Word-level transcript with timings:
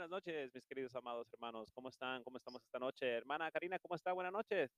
buenas 0.00 0.24
noches, 0.24 0.50
mis 0.54 0.64
queridos 0.64 0.94
amados 0.96 1.30
hermanos. 1.30 1.68
¿Cómo 1.74 1.90
están? 1.90 2.24
¿Cómo 2.24 2.38
estamos 2.38 2.64
esta 2.64 2.78
noche? 2.78 3.06
Hermana 3.06 3.50
Karina, 3.50 3.78
¿cómo 3.78 3.96
está? 3.96 4.14
Buenas 4.14 4.32
noches. 4.32 4.70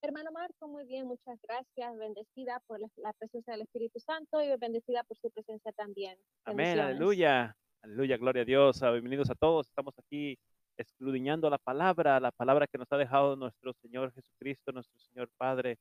Hermano 0.00 0.30
Marco, 0.30 0.68
muy 0.68 0.84
bien, 0.84 1.04
muchas 1.08 1.36
gracias. 1.42 1.98
Bendecida 1.98 2.62
por 2.68 2.78
la, 2.78 3.12
presencia 3.14 3.54
del 3.54 3.62
Espíritu 3.62 3.98
Santo 3.98 4.40
y 4.40 4.56
bendecida 4.58 5.02
por 5.02 5.16
su 5.16 5.32
presencia 5.32 5.72
también. 5.72 6.16
Amén, 6.44 6.78
aleluya. 6.78 7.56
Aleluya, 7.82 8.16
gloria 8.18 8.42
a 8.42 8.44
Dios. 8.44 8.80
Ah, 8.84 8.92
Bienvenidos 8.92 9.30
a 9.30 9.34
todos. 9.34 9.66
Estamos 9.66 9.98
aquí 9.98 10.38
escudriñando 10.76 11.50
la 11.50 11.58
palabra, 11.58 12.20
la 12.20 12.30
palabra 12.30 12.68
que 12.68 12.78
nos 12.78 12.92
ha 12.92 12.96
dejado 12.96 13.34
nuestro 13.34 13.72
Señor 13.72 14.12
Jesucristo, 14.12 14.70
nuestro 14.70 14.96
Señor 15.00 15.28
Padre. 15.38 15.76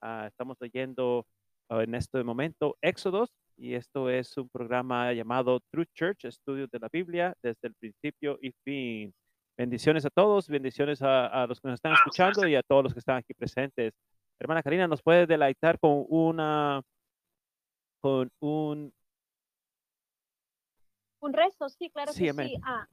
Ah, 0.00 0.26
estamos 0.28 0.56
leyendo 0.60 1.26
ah, 1.68 1.82
en 1.82 1.96
este 1.96 2.22
momento 2.22 2.76
Éxodos 2.80 3.34
y 3.60 3.74
esto 3.74 4.08
es 4.08 4.34
un 4.38 4.48
programa 4.48 5.12
llamado 5.12 5.60
True 5.70 5.86
Church, 5.94 6.24
estudios 6.24 6.70
de 6.70 6.78
la 6.78 6.88
Biblia 6.90 7.34
desde 7.42 7.68
el 7.68 7.74
principio 7.74 8.38
y 8.40 8.52
fin. 8.64 9.14
Bendiciones 9.56 10.06
a 10.06 10.10
todos, 10.10 10.48
bendiciones 10.48 11.02
a, 11.02 11.26
a 11.26 11.46
los 11.46 11.60
que 11.60 11.68
nos 11.68 11.74
están 11.74 11.92
escuchando 11.92 12.48
y 12.48 12.54
a 12.54 12.62
todos 12.62 12.82
los 12.84 12.94
que 12.94 13.00
están 13.00 13.18
aquí 13.18 13.34
presentes. 13.34 13.92
Hermana 14.38 14.62
Karina, 14.62 14.88
¿nos 14.88 15.02
puede 15.02 15.26
deleitar 15.26 15.78
con 15.78 16.06
una, 16.08 16.80
con 18.00 18.30
un, 18.40 18.90
Un 21.20 21.32
rezo, 21.34 21.68
sí, 21.68 21.90
claro 21.90 22.12
Sí, 22.14 22.24
que 22.24 22.30
amén. 22.30 22.48
sí. 22.48 22.56
Ah, 22.64 22.86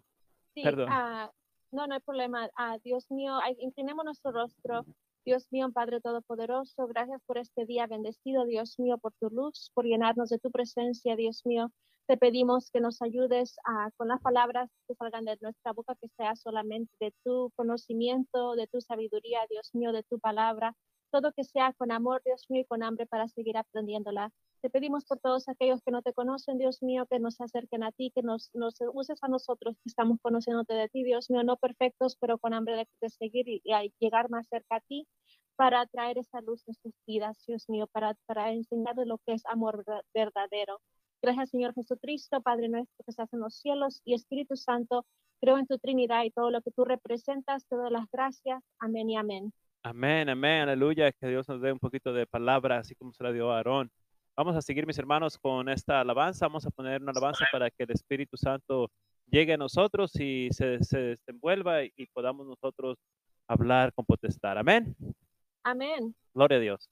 sí, 0.54 0.64
Perdón. 0.64 0.90
ah, 0.92 1.32
no, 1.72 1.88
no 1.88 1.94
hay 1.94 2.02
problema. 2.02 2.50
Ah, 2.58 2.78
Dios 2.84 3.10
mío, 3.10 3.40
inclinemos 3.60 4.04
nuestro 4.04 4.34
rostro. 4.34 4.86
Dios 5.27 5.45
mío, 5.52 5.70
Padre 5.73 5.99
Todopoderoso, 5.99 6.88
gracias 6.88 7.22
por 7.26 7.38
este 7.38 7.66
día 7.66 7.86
bendecido, 7.86 8.45
Dios 8.45 8.80
mío, 8.80 8.97
por 8.97 9.11
tu 9.20 9.30
luz, 9.30 9.72
por 9.73 9.84
llenarnos 9.84 10.30
de 10.30 10.39
tu 10.39 10.52
presencia, 10.52 11.17
Dios 11.17 11.42
mío. 11.45 11.69
Te 12.08 12.16
pedimos 12.16 12.72
que 12.72 12.80
nos 12.80 13.02
ayudes 13.02 13.58
a, 13.66 13.92
con 13.97 14.08
las 14.08 14.22
palabras 14.22 14.69
que 14.88 14.95
salgan 14.95 15.25
de 15.25 15.38
nuestra 15.42 15.73
boca, 15.73 15.95
que 16.00 16.08
sea 16.16 16.34
solamente 16.38 16.94
de 17.02 17.14
tu 17.25 17.52
conocimiento, 17.58 18.56
de 18.56 18.67
tu 18.67 18.80
sabiduría, 18.80 19.42
Dios 19.50 19.72
mío, 19.73 19.92
de 19.92 20.03
tu 20.03 20.17
palabra. 20.17 20.73
Todo 21.11 21.34
que 21.34 21.44
sea 21.44 21.73
con 21.73 21.91
amor, 21.91 22.22
Dios 22.23 22.45
mío, 22.47 22.62
y 22.62 22.66
con 22.66 22.81
hambre 22.81 23.06
para 23.06 23.28
seguir 23.28 23.58
aprendiéndola. 23.58 24.31
Te 24.68 24.82
pedimos 24.82 25.06
por 25.06 25.18
todos 25.20 25.48
aquellos 25.48 25.82
que 25.82 25.92
no 25.92 26.02
te 26.02 26.12
conocen, 26.12 26.58
Dios 26.58 26.84
mío, 26.84 27.06
que 27.10 27.20
nos 27.20 27.40
acerquen 27.40 27.84
a 27.84 27.94
ti, 27.94 28.12
que 28.14 28.22
nos, 28.22 28.52
nos 28.54 28.76
uses 28.94 29.18
a 29.24 29.30
nosotros 29.30 29.78
que 29.78 29.88
estamos 29.88 30.20
conociéndote 30.22 30.74
de 30.74 30.90
ti, 30.90 31.06
Dios 31.06 31.30
mío, 31.30 31.42
no 31.44 31.56
perfectos, 31.56 32.18
pero 32.20 32.38
con 32.38 32.54
hambre 32.54 32.86
de, 33.00 33.09
seguir 33.09 33.48
y, 33.48 33.62
llegar 33.98 34.30
más 34.30 34.46
cerca 34.50 34.76
a 34.76 34.80
ti 34.82 35.08
para 35.56 35.86
traer 35.86 36.18
esa 36.18 36.42
luz 36.42 36.68
en 36.68 36.74
sus 36.74 36.92
vidas, 37.08 37.42
Dios 37.48 37.70
mío, 37.70 37.88
para, 37.94 38.16
para 38.26 38.52
enseñarles 38.52 39.08
lo 39.08 39.20
que 39.20 39.36
es 39.36 39.46
amor 39.46 39.86
verda- 39.86 40.04
verdadero. 40.14 40.81
Gracias, 41.22 41.52
Señor 41.52 41.74
Jesucristo, 41.74 42.42
Padre 42.42 42.68
nuestro 42.68 43.06
que 43.06 43.12
estás 43.12 43.31
en 43.31 43.40
los 43.40 43.56
cielos 43.56 44.02
y 44.04 44.16
Espíritu 44.16 44.58
Santo, 44.58 45.06
creo 45.40 45.58
en 45.58 45.68
tu 45.68 45.78
Trinidad 45.78 46.26
y 46.26 46.31
todo 46.31 46.52
lo 46.52 46.62
que 46.62 46.72
tú 46.72 46.84
representas, 46.84 47.66
te 47.68 47.78
doy 47.78 47.90
las 47.90 48.12
gracias. 48.12 48.62
Amén 48.80 49.09
y 49.09 49.16
amén. 49.16 49.54
Amén, 49.84 50.28
amén, 50.28 50.64
aleluya. 50.64 51.14
Que 51.14 51.28
Dios 51.30 51.48
nos 51.48 51.62
dé 51.62 51.72
un 51.72 51.80
poquito 51.80 52.12
de 52.12 52.28
palabra, 52.28 52.80
así 52.80 52.96
como 52.96 53.14
se 53.14 53.24
la 53.24 53.31
dio 53.31 53.50
a 53.50 53.59
Aarón. 53.59 53.90
Vamos 54.38 54.56
a 54.56 54.62
seguir, 54.62 54.86
mis 54.86 55.00
hermanos, 55.00 55.36
con 55.36 55.68
esta 55.68 56.00
alabanza. 56.00 56.46
Vamos 56.46 56.64
a 56.68 56.70
poner 56.70 57.02
una 57.02 57.10
alabanza 57.10 57.46
para 57.52 57.72
que 57.72 57.84
el 57.84 57.92
Espíritu 57.92 58.38
Santo 58.38 58.92
llegue 59.26 59.54
a 59.54 59.58
nosotros 59.58 60.12
y 60.20 60.50
se, 60.52 60.84
se 60.84 61.00
desenvuelva 61.00 61.84
y, 61.84 61.92
y 61.98 62.06
podamos 62.06 62.46
nosotros 62.46 63.00
hablar 63.48 63.92
con 63.94 64.06
potestad. 64.06 64.60
Amén. 64.60 64.96
Amén. 65.64 66.16
Gloria 66.36 66.58
a 66.60 66.62
Dios. 66.62 66.88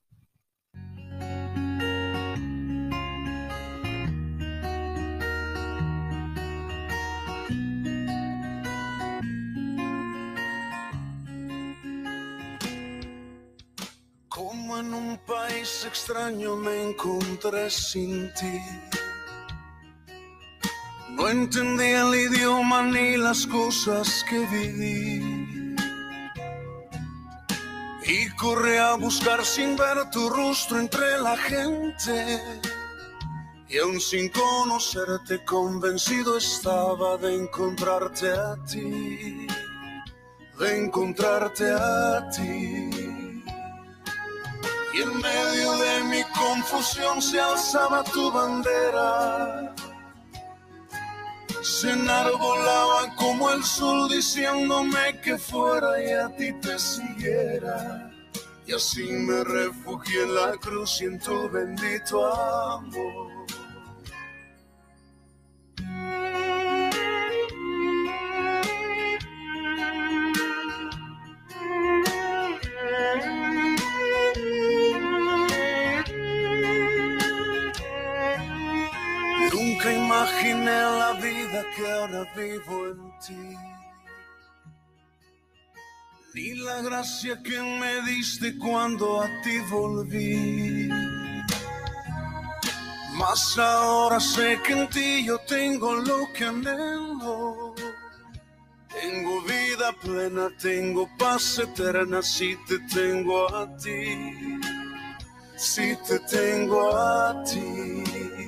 Como 14.66 14.80
en 14.80 14.94
un 14.96 15.18
país 15.28 15.86
extraño 15.86 16.56
me 16.56 16.90
encontré 16.90 17.70
sin 17.70 18.34
ti. 18.34 18.60
No 21.12 21.30
entendía 21.30 22.02
el 22.02 22.16
idioma 22.16 22.82
ni 22.82 23.16
las 23.16 23.46
cosas 23.46 24.26
que 24.28 24.40
viví. 24.48 25.76
Y 28.08 28.28
corrí 28.38 28.78
a 28.78 28.96
buscar 28.96 29.46
sin 29.46 29.76
ver 29.78 30.10
tu 30.10 30.30
rostro 30.32 30.80
entre 30.80 31.20
la 31.20 31.38
gente. 31.38 32.42
Y 33.70 33.78
aún 33.78 34.02
sin 34.02 34.30
conocerte, 34.30 35.46
convencido 35.46 36.40
estaba 36.40 37.18
de 37.18 37.36
encontrarte 37.36 38.32
a 38.32 38.56
ti. 38.66 39.46
De 40.58 40.86
encontrarte 40.86 41.72
a 41.72 42.28
ti. 42.32 43.15
Y 44.96 45.02
en 45.02 45.18
medio 45.18 45.78
de 45.78 46.04
mi 46.06 46.24
confusión 46.24 47.22
se 47.22 47.38
alzaba 47.38 48.02
tu 48.06 48.32
bandera. 48.32 49.76
Se 51.62 51.92
enarbolaba 51.92 53.14
como 53.18 53.50
el 53.52 53.62
sol 53.62 54.08
diciéndome 54.08 55.20
que 55.22 55.38
fuera 55.38 56.02
y 56.02 56.12
a 56.12 56.34
ti 56.38 56.54
te 56.62 56.80
siguiera. 56.80 58.10
Y 58.66 58.74
así 58.74 59.04
me 59.04 59.44
refugié 59.44 60.24
en 60.24 60.36
la 60.36 60.52
cruz 60.54 61.02
y 61.02 61.06
en 61.06 61.20
tu 61.20 61.50
bendito 61.50 62.26
amor. 62.34 63.25
Que 81.76 81.92
ahora 81.92 82.26
vivo 82.36 82.88
en 82.88 83.20
ti. 83.20 83.58
Ni 86.34 86.54
la 86.56 86.82
gracia 86.82 87.42
que 87.44 87.62
me 87.62 88.02
diste 88.02 88.58
cuando 88.58 89.22
a 89.22 89.28
ti 89.44 89.58
volví. 89.70 90.90
Mas 93.18 93.58
ahora 93.58 94.20
sé 94.20 94.60
que 94.66 94.74
en 94.74 94.90
ti 94.90 95.26
yo 95.26 95.38
tengo 95.48 95.94
lo 95.96 96.20
que 96.34 96.46
anhelo. 96.46 97.74
Tengo 98.90 99.42
vida 99.42 99.92
plena, 100.02 100.50
tengo 100.62 101.10
paz 101.18 101.60
eterna 101.60 102.22
si 102.22 102.56
te 102.68 102.80
tengo 102.94 103.54
a 103.54 103.64
ti. 103.78 104.60
Si 105.58 105.96
te 106.08 106.20
tengo 106.20 106.98
a 106.98 107.44
ti. 107.44 108.45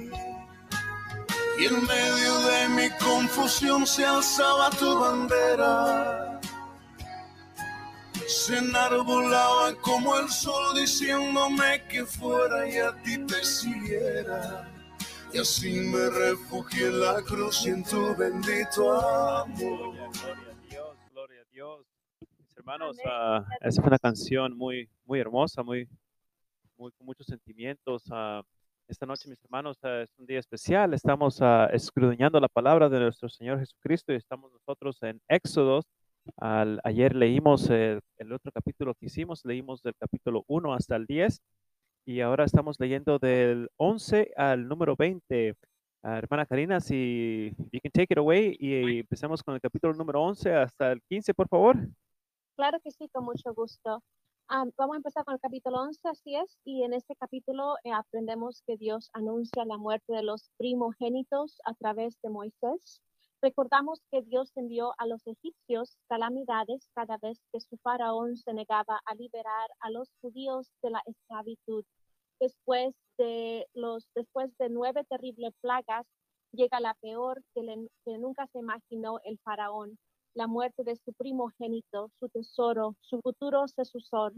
Y 1.59 1.65
en 1.65 1.83
medio 1.85 2.39
de 2.41 2.69
mi 2.69 2.89
confusión 3.03 3.87
se 3.87 4.05
alzaba 4.05 4.69
tu 4.69 4.99
bandera. 4.99 6.39
Se 8.27 8.57
enarbolaba 8.57 9.73
como 9.81 10.17
el 10.19 10.29
sol 10.29 10.75
diciéndome 10.75 11.83
que 11.89 12.05
fuera 12.05 12.69
y 12.69 12.77
a 12.77 12.95
ti 13.01 13.17
te 13.25 13.43
siguiera. 13.43 14.71
Y 15.33 15.39
así 15.39 15.71
me 15.71 16.09
refugié 16.09 16.87
en 16.87 16.99
la 16.99 17.21
cruz 17.23 17.65
y 17.65 17.69
en 17.69 17.83
tu 17.83 18.15
bendito 18.15 18.93
amor. 18.93 19.57
Gloria, 19.57 20.51
a 20.51 20.69
Dios, 20.69 20.97
gloria 21.11 21.41
a 21.41 21.45
Dios. 21.51 21.85
Mis 22.37 22.57
hermanos, 22.57 22.97
ah, 23.05 23.43
esa 23.61 23.81
fue 23.81 23.89
una 23.89 23.99
canción 23.99 24.55
muy, 24.55 24.89
muy 25.05 25.19
hermosa, 25.19 25.63
muy, 25.63 25.89
muy 26.77 26.91
con 26.91 27.05
muchos 27.05 27.25
sentimientos. 27.25 28.03
ah. 28.11 28.41
Esta 28.87 29.05
noche, 29.05 29.29
mis 29.29 29.43
hermanos, 29.43 29.77
ah, 29.83 30.01
es 30.01 30.13
un 30.17 30.25
día 30.25 30.39
especial. 30.39 30.93
Estamos 30.93 31.41
ah, 31.41 31.69
escudriñando 31.73 32.39
la 32.39 32.47
palabra 32.47 32.87
de 32.89 32.99
nuestro 32.99 33.27
Señor 33.29 33.59
Jesucristo 33.59 34.13
y 34.13 34.15
estamos 34.15 34.51
nosotros 34.51 35.01
en 35.03 35.19
Éxodos. 35.27 35.85
Al- 36.37 36.79
ayer 36.83 37.15
leímos 37.15 37.69
el, 37.69 37.99
el 38.17 38.33
otro 38.33 38.51
capítulo 38.51 38.93
que 38.95 39.07
hicimos, 39.07 39.43
leímos 39.45 39.81
del 39.81 39.93
capítulo 39.99 40.43
1 40.47 40.73
hasta 40.73 40.95
el 40.95 41.05
10 41.05 41.39
y 42.05 42.21
ahora 42.21 42.45
estamos 42.45 42.79
leyendo 42.79 43.19
del 43.19 43.69
11 43.77 44.31
al 44.37 44.67
número 44.67 44.95
20. 44.97 45.55
Ah, 46.03 46.17
hermana 46.19 46.45
Karina, 46.45 46.79
si 46.79 47.51
you 47.71 47.79
can 47.81 47.91
take 47.91 48.07
it 48.13 48.17
away 48.17 48.55
y 48.59 48.99
empecemos 48.99 49.43
con 49.43 49.55
el 49.55 49.61
capítulo 49.61 49.93
número 49.93 50.21
11 50.21 50.53
hasta 50.53 50.91
el 50.93 51.01
15, 51.09 51.33
por 51.33 51.49
favor. 51.49 51.75
Claro 52.55 52.79
que 52.83 52.91
sí, 52.91 53.07
con 53.09 53.25
mucho 53.25 53.53
gusto. 53.53 54.01
Ah, 54.49 54.63
vamos 54.77 54.93
a 54.93 54.97
empezar 54.97 55.25
con 55.25 55.33
el 55.33 55.41
capítulo 55.41 55.81
11, 55.81 56.07
así 56.07 56.35
es, 56.37 56.57
y 56.63 56.83
en 56.83 56.93
este 56.93 57.17
capítulo 57.17 57.75
eh, 57.83 57.91
aprendemos 57.91 58.63
que 58.65 58.77
Dios 58.77 59.09
anuncia 59.11 59.65
la 59.65 59.77
muerte 59.77 60.13
de 60.13 60.23
los 60.23 60.49
primogénitos 60.57 61.59
a 61.65 61.73
través 61.73 62.17
de 62.23 62.29
Moisés. 62.29 63.01
Recordamos 63.41 64.01
que 64.09 64.21
Dios 64.21 64.53
envió 64.55 64.93
a 64.99 65.05
los 65.05 65.27
egipcios 65.27 65.97
calamidades 66.07 66.89
cada 66.95 67.17
vez 67.17 67.41
que 67.51 67.59
su 67.59 67.75
faraón 67.83 68.37
se 68.37 68.53
negaba 68.53 69.01
a 69.05 69.15
liberar 69.15 69.69
a 69.81 69.89
los 69.91 70.09
judíos 70.21 70.71
de 70.81 70.91
la 70.91 71.01
esclavitud. 71.05 71.83
Después 72.39 72.95
de, 73.17 73.67
los, 73.73 74.07
después 74.15 74.57
de 74.59 74.69
nueve 74.69 75.03
terribles 75.09 75.53
plagas, 75.59 76.05
llega 76.53 76.79
la 76.79 76.93
peor 77.01 77.43
que, 77.53 77.63
nunca 78.17 78.47
se 78.47 78.59
imaginó 78.59 79.19
el 79.25 79.39
faraón, 79.39 79.99
la 80.37 80.47
muerte 80.47 80.83
de 80.83 80.95
su 80.95 81.13
primogénito, 81.13 82.11
su 82.19 82.29
tesoro, 82.29 82.95
su 83.01 83.19
futuro 83.21 83.67
sucesor. 83.67 84.33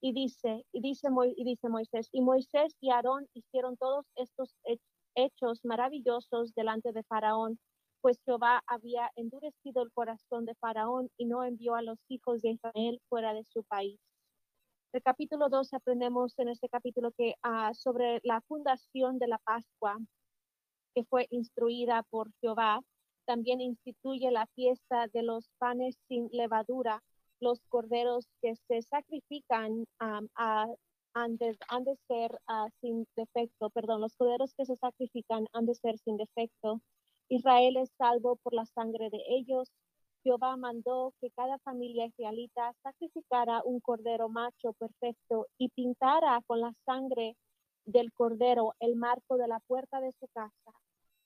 Y 0.00 0.12
dice, 0.12 0.66
y 0.72 0.80
dice, 0.80 1.08
y 1.36 1.44
dice 1.44 1.68
Moisés, 1.68 2.08
y 2.12 2.20
Moisés 2.20 2.76
y 2.80 2.90
Aarón 2.90 3.28
hicieron 3.32 3.76
todos 3.76 4.04
estos 4.16 4.56
he- 4.64 4.78
hechos 5.14 5.64
maravillosos 5.64 6.52
delante 6.54 6.92
de 6.92 7.04
Faraón, 7.04 7.58
pues 8.00 8.20
Jehová 8.24 8.62
había 8.66 9.10
endurecido 9.14 9.82
el 9.82 9.92
corazón 9.92 10.46
de 10.46 10.54
Faraón 10.56 11.08
y 11.16 11.26
no 11.26 11.44
envió 11.44 11.76
a 11.76 11.82
los 11.82 11.98
hijos 12.08 12.42
de 12.42 12.50
Israel 12.50 13.00
fuera 13.08 13.32
de 13.32 13.44
su 13.44 13.62
país. 13.64 13.98
El 14.92 15.02
capítulo 15.02 15.48
2 15.48 15.72
aprendemos 15.74 16.38
en 16.38 16.48
este 16.48 16.68
capítulo 16.68 17.12
que 17.12 17.34
ah, 17.42 17.72
sobre 17.74 18.20
la 18.24 18.40
fundación 18.42 19.18
de 19.18 19.28
la 19.28 19.38
Pascua, 19.38 19.96
que 20.94 21.04
fue 21.04 21.26
instruida 21.30 22.02
por 22.10 22.32
Jehová, 22.40 22.80
también 23.26 23.60
instituye 23.60 24.30
la 24.30 24.46
fiesta 24.54 25.08
de 25.08 25.22
los 25.22 25.50
panes 25.58 25.98
sin 26.08 26.28
levadura, 26.32 27.02
los 27.40 27.60
corderos 27.68 28.26
que 28.40 28.54
se 28.68 28.82
sacrifican 28.82 29.84
han 29.98 31.36
de 31.36 31.96
ser 32.08 32.40
ah, 32.46 32.68
sin 32.80 33.06
defecto, 33.16 33.70
perdón, 33.70 34.00
los 34.00 34.16
corderos 34.16 34.54
que 34.54 34.64
se 34.64 34.76
sacrifican 34.76 35.46
han 35.52 35.66
de 35.66 35.74
ser 35.74 35.98
sin 35.98 36.16
defecto. 36.16 36.80
Israel 37.28 37.76
es 37.76 37.90
salvo 37.98 38.36
por 38.36 38.54
la 38.54 38.64
sangre 38.66 39.10
de 39.10 39.20
ellos. 39.28 39.70
Jehová 40.22 40.56
mandó 40.56 41.12
que 41.20 41.30
cada 41.30 41.58
familia 41.58 42.06
israelita 42.06 42.72
sacrificara 42.82 43.62
un 43.64 43.80
cordero 43.80 44.28
macho 44.28 44.72
perfecto 44.74 45.46
y 45.58 45.68
pintara 45.70 46.40
con 46.46 46.60
la 46.60 46.72
sangre 46.84 47.36
del 47.84 48.12
cordero 48.12 48.74
el 48.80 48.96
marco 48.96 49.36
de 49.36 49.48
la 49.48 49.60
puerta 49.60 50.00
de 50.00 50.12
su 50.12 50.26
casa. 50.28 50.72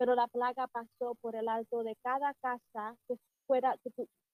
Pero 0.01 0.15
la 0.15 0.29
plaga 0.29 0.67
pasó 0.67 1.15
por 1.21 1.37
el 1.37 1.47
alto 1.47 1.83
de 1.83 1.95
cada 2.03 2.33
casa 2.41 2.97
que 3.07 3.17
fuera, 3.47 3.77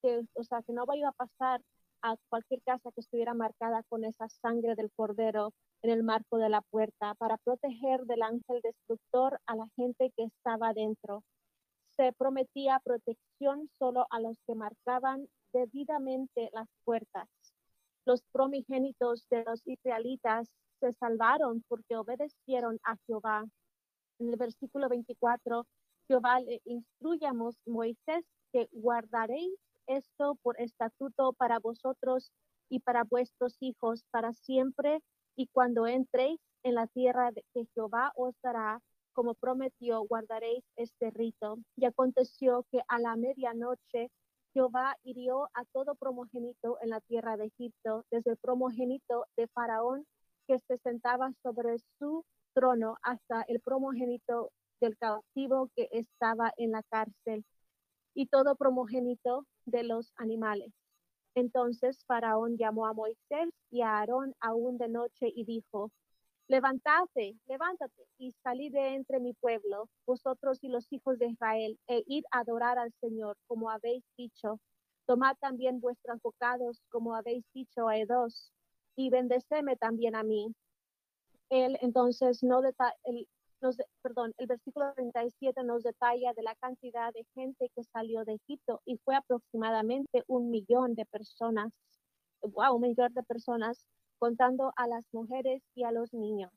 que, 0.01 0.23
o 0.35 0.45
sea, 0.45 0.63
que 0.63 0.73
no 0.73 0.85
iba 0.95 1.09
a 1.09 1.13
pasar 1.13 1.61
a 2.03 2.15
cualquier 2.29 2.63
casa 2.63 2.93
que 2.93 3.01
estuviera 3.01 3.35
marcada 3.35 3.83
con 3.89 4.05
esa 4.05 4.29
sangre 4.29 4.77
del 4.77 4.93
cordero 4.93 5.53
en 5.83 5.91
el 5.91 6.05
marco 6.05 6.39
de 6.39 6.51
la 6.51 6.61
puerta 6.61 7.17
para 7.17 7.37
proteger 7.39 8.05
del 8.05 8.23
ángel 8.23 8.61
destructor 8.63 9.41
a 9.47 9.57
la 9.57 9.67
gente 9.75 10.13
que 10.17 10.23
estaba 10.23 10.73
dentro. 10.73 11.25
Se 11.97 12.13
prometía 12.13 12.81
protección 12.85 13.69
solo 13.77 14.07
a 14.11 14.21
los 14.21 14.39
que 14.47 14.55
marcaban 14.55 15.27
debidamente 15.53 16.49
las 16.53 16.69
puertas. 16.85 17.29
Los 18.05 18.23
primogénitos 18.31 19.29
de 19.31 19.43
los 19.43 19.67
israelitas 19.67 20.49
se 20.79 20.93
salvaron 20.93 21.65
porque 21.67 21.97
obedecieron 21.97 22.79
a 22.85 22.97
Jehová. 23.09 23.47
En 24.19 24.29
el 24.29 24.37
versículo 24.37 24.89
24, 24.89 25.67
Jehová 26.09 26.41
le 26.41 26.61
instruye 26.65 27.27
a 27.27 27.35
Moisés 27.67 28.25
que 28.53 28.69
guardaréis 28.73 29.55
esto 29.87 30.37
por 30.43 30.61
estatuto 30.61 31.33
para 31.35 31.59
vosotros 31.59 32.33
y 32.69 32.81
para 32.81 33.05
vuestros 33.05 33.57
hijos 33.61 34.05
para 34.11 34.33
siempre, 34.33 35.01
y 35.37 35.49
cuando 35.49 35.87
entréis 35.87 36.41
en 36.63 36.75
la 36.75 36.87
tierra 36.87 37.31
que 37.53 37.67
Jehová 37.75 38.13
os 38.17 38.35
dará, 38.43 38.81
como 39.13 39.35
prometió, 39.35 40.03
guardaréis 40.03 40.65
este 40.77 41.11
rito. 41.11 41.59
Y 41.77 41.85
aconteció 41.85 42.67
que 42.71 42.81
a 42.89 42.99
la 42.99 43.17
medianoche 43.17 44.11
Jehová 44.53 44.97
hirió 45.05 45.45
a 45.55 45.65
todo 45.73 45.95
primogénito 45.95 46.79
en 46.81 46.91
la 46.91 47.01
tierra 47.01 47.37
de 47.37 47.47
Egipto, 47.47 48.05
desde 48.11 48.33
el 48.33 48.37
primogénito 48.39 49.27
de 49.37 49.47
Faraón 49.49 50.07
que 50.47 50.59
se 50.61 50.79
sentaba 50.79 51.33
sobre 51.43 51.79
su 51.99 52.25
trono 52.57 52.97
hasta 53.03 53.43
el 53.49 53.61
primogénito 53.61 54.51
del 54.81 54.97
cautivo 54.97 55.69
que 55.77 55.89
estaba 55.93 56.53
en 56.57 56.73
la 56.73 56.83
cárcel 56.85 57.45
y 58.15 58.27
todo 58.27 58.57
primogénito 58.57 59.45
de 59.67 59.83
los 59.85 60.15
animales. 60.17 60.73
Entonces 61.35 62.03
Faraón 62.07 62.57
llamó 62.57 62.87
a 62.87 62.95
Moisés 62.95 63.51
y 63.71 63.83
a 63.83 63.99
Aarón 63.99 64.35
aún 64.41 64.79
de 64.79 64.89
noche 64.89 65.31
y 65.35 65.45
dijo, 65.45 65.91
Levántate, 66.49 67.37
levántate 67.47 68.07
y 68.19 68.33
salid 68.43 68.73
de 68.73 68.95
entre 68.95 69.21
mi 69.21 69.35
pueblo, 69.35 69.91
vosotros 70.07 70.63
y 70.63 70.69
los 70.69 70.91
hijos 70.93 71.19
de 71.19 71.27
Israel, 71.27 71.79
e 71.89 72.05
id 72.07 72.25
a 72.31 72.39
adorar 72.39 72.79
al 72.79 72.93
Señor, 73.01 73.37
como 73.49 73.69
habéis 73.69 74.05
dicho. 74.17 74.61
Tomad 75.07 75.37
también 75.41 75.81
vuestros 75.81 76.23
bocados, 76.23 76.81
como 76.89 77.17
habéis 77.17 77.45
dicho 77.53 77.89
a 77.89 77.99
Edos, 77.99 78.53
y 78.97 79.11
bendeceme 79.11 79.77
también 79.77 80.15
a 80.15 80.23
mí. 80.23 80.55
Él 81.51 81.79
entonces 81.81 82.43
no 82.43 82.61
el, 83.05 83.29
nos 83.61 83.77
perdón, 84.03 84.35
el 84.39 84.47
versículo 84.47 84.93
37 84.95 85.63
nos 85.65 85.83
detalla 85.83 86.33
de 86.35 86.43
la 86.43 86.55
cantidad 86.57 87.13
de 87.13 87.25
gente 87.35 87.71
que 87.75 87.85
salió 87.85 88.25
de 88.25 88.35
Egipto 88.35 88.83
y 88.85 88.99
fue 88.99 89.15
aproximadamente 89.17 90.25
un 90.27 90.51
millón 90.51 90.95
de 90.95 91.07
personas. 91.07 91.73
Wow, 92.43 92.77
un 92.77 92.83
millón 92.83 93.13
de 93.15 93.23
personas 93.23 93.87
contando 94.19 94.73
a 94.77 94.87
las 94.87 95.07
mujeres 95.13 95.63
y 95.75 95.85
a 95.85 95.93
los 95.93 96.13
niños. 96.13 96.53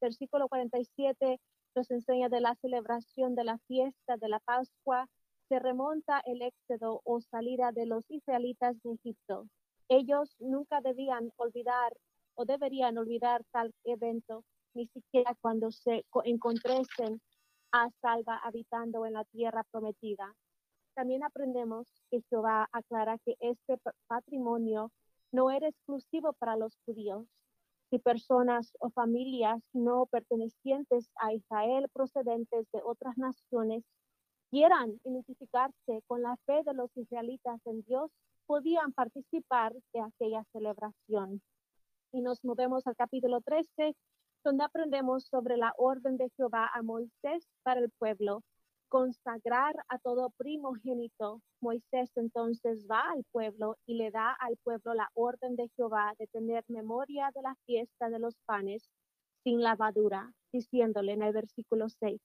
Versículo 0.00 0.48
47 0.48 1.40
nos 1.74 1.90
enseña 1.90 2.28
de 2.28 2.40
la 2.40 2.54
celebración 2.56 3.34
de 3.34 3.44
la 3.44 3.58
fiesta 3.66 4.16
de 4.16 4.28
la 4.28 4.40
Pascua. 4.40 5.08
Se 5.48 5.58
remonta 5.58 6.22
el 6.24 6.42
éxodo 6.42 7.02
o 7.04 7.20
salida 7.20 7.70
de 7.72 7.86
los 7.86 8.10
israelitas 8.10 8.80
de 8.82 8.94
Egipto. 8.94 9.46
Ellos 9.88 10.36
nunca 10.40 10.80
debían 10.80 11.32
olvidar 11.36 11.96
o 12.36 12.44
deberían 12.44 12.96
olvidar 12.98 13.42
tal 13.50 13.72
evento, 13.84 14.44
ni 14.74 14.86
siquiera 14.88 15.34
cuando 15.40 15.70
se 15.70 16.04
co- 16.10 16.22
encontresen 16.24 17.20
a 17.72 17.90
salva 18.00 18.36
habitando 18.44 19.04
en 19.06 19.14
la 19.14 19.24
tierra 19.24 19.64
prometida. 19.70 20.34
También 20.94 21.24
aprendemos 21.24 21.88
que 22.10 22.22
Jehová 22.30 22.68
aclara 22.72 23.18
que 23.18 23.36
este 23.40 23.78
pa- 23.78 23.92
patrimonio 24.06 24.92
no 25.32 25.50
era 25.50 25.68
exclusivo 25.68 26.32
para 26.34 26.56
los 26.56 26.78
judíos. 26.86 27.26
Si 27.90 27.98
personas 27.98 28.72
o 28.80 28.90
familias 28.90 29.62
no 29.72 30.06
pertenecientes 30.06 31.10
a 31.16 31.32
Israel 31.32 31.88
procedentes 31.92 32.66
de 32.72 32.80
otras 32.84 33.16
naciones 33.16 33.84
quieran 34.50 35.00
identificarse 35.04 36.02
con 36.06 36.22
la 36.22 36.36
fe 36.46 36.62
de 36.64 36.74
los 36.74 36.94
israelitas 36.96 37.60
en 37.66 37.82
Dios, 37.82 38.10
podían 38.46 38.92
participar 38.92 39.74
de 39.92 40.00
aquella 40.00 40.44
celebración. 40.52 41.42
Y 42.12 42.20
nos 42.20 42.44
movemos 42.44 42.86
al 42.86 42.96
capítulo 42.96 43.40
13, 43.40 43.94
donde 44.44 44.64
aprendemos 44.64 45.26
sobre 45.26 45.56
la 45.56 45.72
orden 45.76 46.16
de 46.16 46.30
Jehová 46.36 46.70
a 46.72 46.82
Moisés 46.82 47.48
para 47.62 47.80
el 47.80 47.90
pueblo, 47.98 48.42
consagrar 48.88 49.74
a 49.88 49.98
todo 49.98 50.30
primogénito. 50.36 51.40
Moisés 51.60 52.10
entonces 52.16 52.86
va 52.90 53.00
al 53.10 53.24
pueblo 53.32 53.76
y 53.86 53.94
le 53.94 54.10
da 54.10 54.32
al 54.32 54.56
pueblo 54.62 54.94
la 54.94 55.10
orden 55.14 55.56
de 55.56 55.68
Jehová 55.76 56.14
de 56.18 56.26
tener 56.28 56.64
memoria 56.68 57.30
de 57.34 57.42
la 57.42 57.54
fiesta 57.66 58.08
de 58.08 58.18
los 58.18 58.36
panes 58.46 58.88
sin 59.42 59.62
lavadura, 59.62 60.32
diciéndole 60.52 61.12
en 61.12 61.22
el 61.22 61.32
versículo 61.32 61.88
6, 61.88 62.20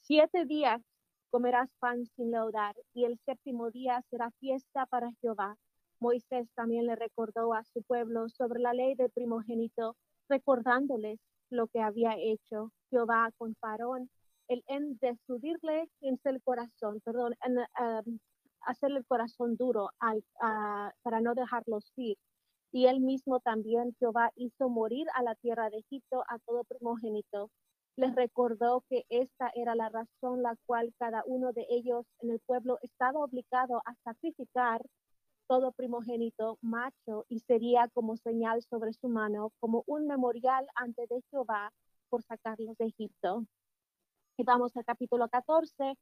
siete 0.00 0.44
días 0.44 0.82
comerás 1.30 1.68
pan 1.80 2.06
sin 2.14 2.30
leudar 2.30 2.76
y 2.92 3.04
el 3.04 3.18
séptimo 3.24 3.70
día 3.70 4.02
será 4.10 4.30
fiesta 4.38 4.86
para 4.86 5.10
Jehová. 5.20 5.56
Moisés 6.04 6.46
también 6.54 6.84
le 6.86 6.96
recordó 6.96 7.54
a 7.54 7.64
su 7.64 7.82
pueblo 7.82 8.28
sobre 8.28 8.60
la 8.60 8.74
ley 8.74 8.94
del 8.94 9.10
primogénito, 9.10 9.96
recordándoles 10.28 11.18
lo 11.50 11.66
que 11.68 11.80
había 11.80 12.12
hecho 12.18 12.70
Jehová 12.90 13.30
con 13.38 13.54
Farón, 13.56 14.10
el 14.48 14.62
en 14.66 14.98
destruirle 15.00 15.88
en 16.02 16.20
el 16.24 16.42
corazón, 16.42 17.00
perdón, 17.06 17.34
en, 17.46 17.56
um, 17.58 18.18
hacerle 18.66 18.98
el 18.98 19.06
corazón 19.06 19.56
duro 19.56 19.88
al, 19.98 20.22
a- 20.40 20.92
para 21.02 21.20
no 21.22 21.34
dejarlos 21.34 21.90
ir. 21.96 22.18
Y 22.70 22.86
él 22.86 23.00
mismo 23.00 23.40
también, 23.40 23.94
Jehová, 23.98 24.30
hizo 24.36 24.68
morir 24.68 25.06
a 25.14 25.22
la 25.22 25.34
tierra 25.36 25.70
de 25.70 25.78
Egipto 25.78 26.22
a 26.28 26.38
todo 26.40 26.64
primogénito. 26.64 27.50
Les 27.96 28.14
recordó 28.14 28.82
que 28.90 29.04
esta 29.08 29.50
era 29.54 29.74
la 29.74 29.88
razón 29.88 30.42
la 30.42 30.54
cual 30.66 30.92
cada 30.98 31.22
uno 31.26 31.52
de 31.52 31.64
ellos 31.70 32.04
en 32.20 32.30
el 32.32 32.40
pueblo 32.40 32.78
estaba 32.82 33.20
obligado 33.20 33.80
a 33.86 33.94
sacrificar 34.04 34.82
todo 35.46 35.72
primogénito 35.72 36.58
macho 36.60 37.24
y 37.28 37.40
sería 37.40 37.88
como 37.88 38.16
señal 38.16 38.62
sobre 38.62 38.92
su 38.92 39.08
mano, 39.08 39.52
como 39.60 39.84
un 39.86 40.06
memorial 40.06 40.66
ante 40.74 41.06
de 41.06 41.22
Jehová 41.30 41.72
por 42.08 42.22
sacarlos 42.22 42.76
de 42.78 42.86
Egipto. 42.86 43.44
Y 44.36 44.44
vamos 44.44 44.76
al 44.76 44.84
capítulo 44.84 45.28
14, 45.28 45.96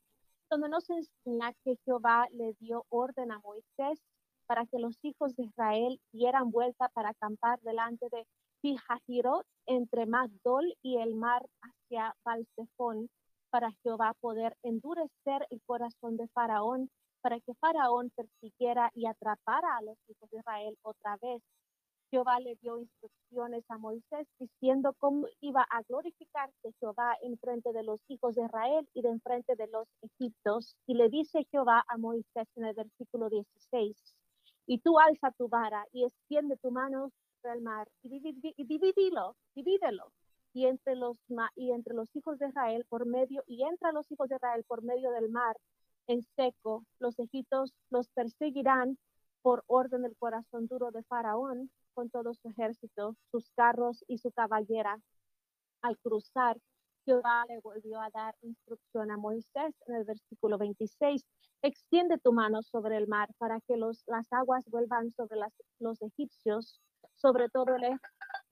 donde 0.50 0.68
nos 0.68 0.88
enseña 0.90 1.52
que 1.64 1.76
Jehová 1.84 2.28
le 2.30 2.54
dio 2.60 2.84
orden 2.88 3.32
a 3.32 3.38
Moisés 3.40 4.00
para 4.46 4.66
que 4.66 4.78
los 4.78 4.98
hijos 5.02 5.34
de 5.36 5.44
Israel 5.44 6.00
dieran 6.12 6.50
vuelta 6.50 6.88
para 6.90 7.10
acampar 7.10 7.60
delante 7.60 8.08
de 8.10 8.26
Pijajirot 8.60 9.46
entre 9.66 10.06
Magdol 10.06 10.76
y 10.82 10.98
el 10.98 11.14
mar 11.14 11.48
hacia 11.62 12.14
Balsefón, 12.24 13.08
para 13.50 13.72
Jehová 13.82 14.14
poder 14.20 14.56
endurecer 14.62 15.46
el 15.50 15.60
corazón 15.66 16.16
de 16.16 16.28
Faraón, 16.28 16.90
para 17.22 17.40
que 17.40 17.54
Faraón 17.54 18.10
persiguiera 18.10 18.90
y 18.94 19.06
atrapara 19.06 19.76
a 19.78 19.82
los 19.82 19.96
hijos 20.08 20.28
de 20.30 20.38
Israel 20.38 20.76
otra 20.82 21.16
vez. 21.22 21.42
Jehová 22.10 22.40
le 22.40 22.56
dio 22.56 22.78
instrucciones 22.78 23.64
a 23.70 23.78
Moisés 23.78 24.26
diciendo 24.38 24.94
cómo 24.98 25.26
iba 25.40 25.66
a 25.70 25.80
glorificarse 25.88 26.74
Jehová 26.78 27.16
en 27.22 27.38
frente 27.38 27.72
de 27.72 27.82
los 27.82 28.00
hijos 28.08 28.34
de 28.34 28.44
Israel 28.44 28.86
y 28.92 29.00
de 29.00 29.08
en 29.08 29.20
frente 29.22 29.56
de 29.56 29.66
los 29.68 29.88
egipcios. 30.02 30.76
Y 30.86 30.94
le 30.94 31.08
dice 31.08 31.46
Jehová 31.50 31.82
a 31.88 31.96
Moisés 31.96 32.48
en 32.56 32.66
el 32.66 32.74
versículo 32.74 33.30
16, 33.30 33.96
y 34.66 34.78
tú 34.78 34.98
alza 34.98 35.30
tu 35.32 35.48
vara 35.48 35.86
y 35.92 36.04
extiende 36.04 36.56
tu 36.58 36.70
mano 36.70 37.10
sobre 37.40 37.56
el 37.56 37.62
mar 37.62 37.88
y 38.02 38.10
divídelo, 38.64 39.36
divídelo. 39.54 40.12
Y 40.54 40.66
entre 40.66 40.96
los 40.96 41.16
y 41.56 41.70
entre 41.70 41.94
los 41.94 42.14
hijos 42.14 42.38
de 42.38 42.48
Israel 42.48 42.84
por 42.90 43.06
medio 43.06 43.42
y 43.46 43.62
entra 43.64 43.90
los 43.90 44.10
hijos 44.12 44.28
de 44.28 44.36
Israel 44.36 44.64
por 44.68 44.82
medio 44.82 45.10
del 45.10 45.30
mar 45.30 45.56
en 46.06 46.22
seco, 46.36 46.84
los 46.98 47.18
egipcios 47.18 47.72
los 47.90 48.08
perseguirán 48.10 48.98
por 49.42 49.64
orden 49.66 50.02
del 50.02 50.16
corazón 50.16 50.66
duro 50.66 50.90
de 50.90 51.02
Faraón 51.04 51.70
con 51.94 52.10
todo 52.10 52.34
su 52.34 52.48
ejército, 52.48 53.16
sus 53.30 53.50
carros 53.50 54.04
y 54.08 54.18
su 54.18 54.30
caballera. 54.32 55.00
Al 55.82 55.98
cruzar, 55.98 56.58
Jehová 57.04 57.44
le 57.48 57.60
volvió 57.60 58.00
a 58.00 58.10
dar 58.10 58.34
instrucción 58.42 59.10
a 59.10 59.16
Moisés 59.16 59.74
en 59.86 59.96
el 59.96 60.04
versículo 60.04 60.58
26. 60.58 61.24
Extiende 61.62 62.18
tu 62.18 62.32
mano 62.32 62.62
sobre 62.62 62.96
el 62.96 63.08
mar 63.08 63.28
para 63.38 63.60
que 63.60 63.76
los, 63.76 64.04
las 64.06 64.32
aguas 64.32 64.64
vuelvan 64.68 65.12
sobre 65.12 65.40
los 65.80 66.00
egipcios, 66.02 66.80
sobre 67.16 67.48
todo, 67.48 67.74
el, 67.76 67.98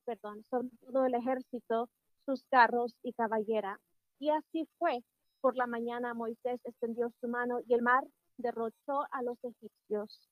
perdón, 0.05 0.45
sobre 0.51 0.69
todo 0.81 1.07
el 1.07 1.15
ejército, 1.15 1.89
sus 2.25 2.45
carros 2.51 2.97
y 3.03 3.13
caballera. 3.13 3.81
Y 4.19 4.31
así 4.31 4.69
fue. 4.79 5.03
Por 5.41 5.57
la 5.57 5.67
mañana 5.67 6.15
Moisés 6.15 6.61
extendió 6.65 7.11
su 7.21 7.29
mano 7.29 7.61
y 7.67 7.75
el 7.75 7.83
mar 7.83 8.05
derrochó 8.37 9.07
a 9.11 9.23
los 9.23 9.39
egipcios. 9.43 10.29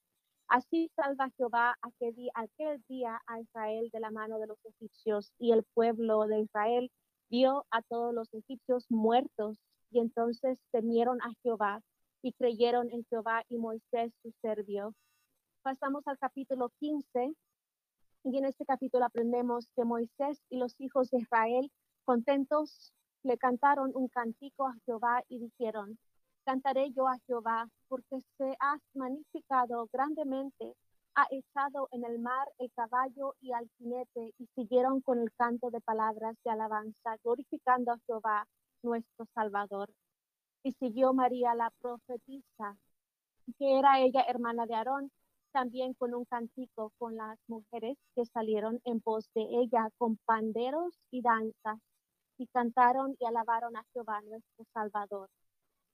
Así 0.49 0.91
salva 0.97 1.31
Jehová 1.37 1.77
aquel 1.83 2.15
día, 2.15 2.33
aquel 2.35 2.83
día 2.89 3.21
a 3.27 3.41
Israel 3.41 3.91
de 3.93 4.01
la 4.01 4.11
mano 4.11 4.39
de 4.39 4.47
los 4.47 4.59
egipcios 4.65 5.33
y 5.39 5.53
el 5.53 5.65
pueblo 5.75 6.27
de 6.27 6.41
Israel 6.41 6.91
vio 7.31 7.67
a 7.71 7.83
todos 7.83 8.15
los 8.15 8.33
egipcios 8.33 8.87
muertos 8.89 9.59
y 9.91 10.01
entonces 10.01 10.59
temieron 10.71 11.21
a 11.23 11.33
Jehová 11.43 11.83
y 12.23 12.33
creyeron 12.33 12.91
en 12.91 13.05
Jehová 13.11 13.45
y 13.49 13.59
Moisés 13.59 14.13
su 14.23 14.33
servio. 14.43 14.95
Pasamos 15.63 16.07
al 16.07 16.19
capítulo 16.19 16.71
15 16.81 17.35
y 18.25 18.39
en 18.39 18.45
este 18.45 18.65
capítulo 18.65 19.05
aprendemos 19.05 19.69
que 19.77 19.85
Moisés 19.85 20.43
y 20.49 20.59
los 20.59 20.75
hijos 20.81 21.11
de 21.11 21.19
Israel 21.19 21.71
contentos 22.05 22.93
le 23.23 23.37
cantaron 23.39 23.93
un 23.95 24.09
cantico 24.09 24.67
a 24.67 24.75
Jehová 24.85 25.23
y 25.29 25.39
dijeron, 25.39 25.99
Cantaré 26.45 26.91
yo 26.93 27.07
a 27.07 27.19
Jehová, 27.27 27.69
porque 27.89 28.21
se 28.39 28.57
ha 28.61 28.79
magnificado 28.95 29.87
grandemente, 29.93 30.75
ha 31.15 31.27
echado 31.31 31.89
en 31.91 32.05
el 32.05 32.19
mar 32.21 32.49
el 32.59 32.73
caballo 32.73 33.35
y 33.41 33.53
al 33.53 33.69
jinete, 33.77 34.33
y 34.39 34.47
siguieron 34.55 35.03
con 35.03 35.19
el 35.19 35.31
canto 35.35 35.71
de 35.71 35.81
palabras 35.83 36.37
de 36.45 36.51
alabanza, 36.51 37.17
glorificando 37.23 37.93
a 37.93 37.99
Jehová, 38.07 38.47
nuestro 38.83 39.27
Salvador. 39.35 39.91
Y 40.63 40.73
siguió 40.73 41.13
María 41.13 41.55
la 41.55 41.71
profetisa, 41.83 42.79
que 43.59 43.79
era 43.79 44.01
ella 44.01 44.23
hermana 44.23 44.65
de 44.65 44.75
Aarón, 44.75 45.11
también 45.53 45.93
con 45.95 46.15
un 46.15 46.25
cantico 46.25 46.93
con 46.99 47.17
las 47.17 47.39
mujeres 47.47 47.99
que 48.15 48.25
salieron 48.25 48.81
en 48.85 49.01
pos 49.01 49.29
de 49.35 49.43
ella 49.43 49.89
con 49.99 50.17
panderos 50.25 50.99
y 51.11 51.21
danzas, 51.21 51.79
y 52.39 52.47
cantaron 52.47 53.17
y 53.19 53.27
alabaron 53.27 53.77
a 53.77 53.85
Jehová, 53.93 54.23
nuestro 54.23 54.65
Salvador. 54.73 55.29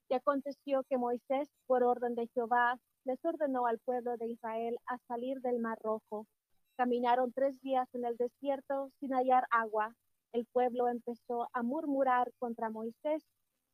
Y 0.08 0.14
aconteció 0.14 0.84
que 0.84 0.98
Moisés, 0.98 1.48
por 1.66 1.82
orden 1.82 2.14
de 2.14 2.28
Jehová, 2.34 2.78
les 3.04 3.22
ordenó 3.24 3.66
al 3.66 3.78
pueblo 3.80 4.16
de 4.16 4.28
Israel 4.28 4.78
a 4.86 4.98
salir 5.08 5.40
del 5.40 5.58
Mar 5.58 5.78
Rojo. 5.82 6.26
Caminaron 6.76 7.32
tres 7.32 7.60
días 7.60 7.88
en 7.94 8.04
el 8.04 8.16
desierto 8.16 8.90
sin 9.00 9.12
hallar 9.12 9.46
agua. 9.50 9.94
El 10.32 10.46
pueblo 10.46 10.88
empezó 10.88 11.48
a 11.52 11.62
murmurar 11.62 12.30
contra 12.38 12.70
Moisés 12.70 13.24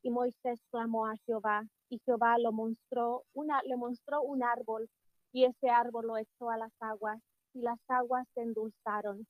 y 0.03 0.11
Moisés 0.11 0.61
clamó 0.71 1.07
a 1.07 1.17
Jehová 1.27 1.65
y 1.89 1.99
Jehová 2.05 2.39
le 2.39 2.51
mostró 2.51 3.25
un 3.35 4.43
árbol 4.43 4.89
y 5.33 5.45
ese 5.45 5.71
árbol 5.71 6.07
lo 6.07 6.17
echó 6.17 6.51
a 6.51 6.57
las 6.57 6.73
aguas 6.81 7.21
y 7.53 7.63
las 7.63 7.79
aguas 7.89 8.27
se 8.35 8.43
endulzaron. 8.43 9.27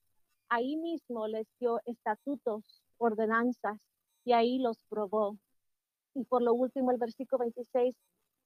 Ahí 0.49 0.77
mismo 0.77 1.27
les 1.29 1.47
dio 1.59 1.81
estatutos, 1.85 2.65
ordenanzas 3.01 3.79
y 4.25 4.33
ahí 4.33 4.59
los 4.59 4.79
probó. 4.89 5.37
Y 6.15 6.25
por 6.25 6.43
lo 6.43 6.55
último, 6.55 6.91
el 6.91 6.99
versículo 6.99 7.41
26 7.41 7.97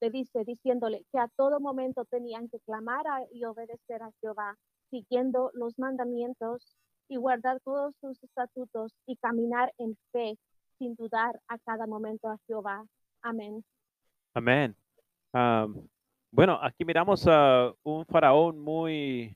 le 0.01 0.09
dice, 0.09 0.43
diciéndole 0.45 1.03
que 1.11 1.19
a 1.19 1.27
todo 1.35 1.59
momento 1.59 2.05
tenían 2.05 2.49
que 2.49 2.59
clamar 2.59 3.05
y 3.31 3.43
obedecer 3.45 4.01
a 4.03 4.11
Jehová, 4.21 4.55
siguiendo 4.89 5.51
los 5.53 5.77
mandamientos 5.79 6.75
y 7.07 7.17
guardar 7.17 7.59
todos 7.61 7.93
sus 8.01 8.21
estatutos 8.23 8.93
y 9.05 9.15
caminar 9.17 9.73
en 9.77 9.97
fe, 10.11 10.37
sin 10.77 10.95
dudar 10.95 11.39
a 11.47 11.57
cada 11.59 11.87
momento 11.87 12.27
a 12.27 12.37
Jehová. 12.47 12.85
Amén. 13.21 13.63
Amén. 14.33 14.75
bueno, 16.31 16.59
aquí 16.61 16.83
miramos 16.83 17.25
a 17.27 17.73
un 17.83 18.05
faraón 18.05 18.59
muy 18.59 19.35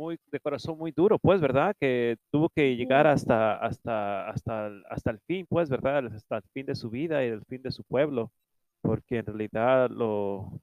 muy 0.00 0.18
de 0.32 0.40
corazón 0.40 0.78
muy 0.78 0.92
duro, 0.92 1.18
pues, 1.18 1.40
¿verdad? 1.40 1.76
Que 1.78 2.16
tuvo 2.30 2.48
que 2.48 2.74
llegar 2.74 3.06
hasta, 3.06 3.56
hasta, 3.56 4.28
hasta, 4.30 4.70
hasta 4.88 5.10
el 5.10 5.20
fin, 5.20 5.46
pues, 5.48 5.68
¿verdad? 5.68 6.06
Hasta 6.06 6.38
el 6.38 6.42
fin 6.54 6.66
de 6.66 6.74
su 6.74 6.88
vida 6.88 7.22
y 7.24 7.28
el 7.28 7.44
fin 7.44 7.60
de 7.62 7.70
su 7.70 7.84
pueblo, 7.84 8.32
porque 8.80 9.18
en 9.18 9.26
realidad 9.26 9.90
lo, 9.90 10.58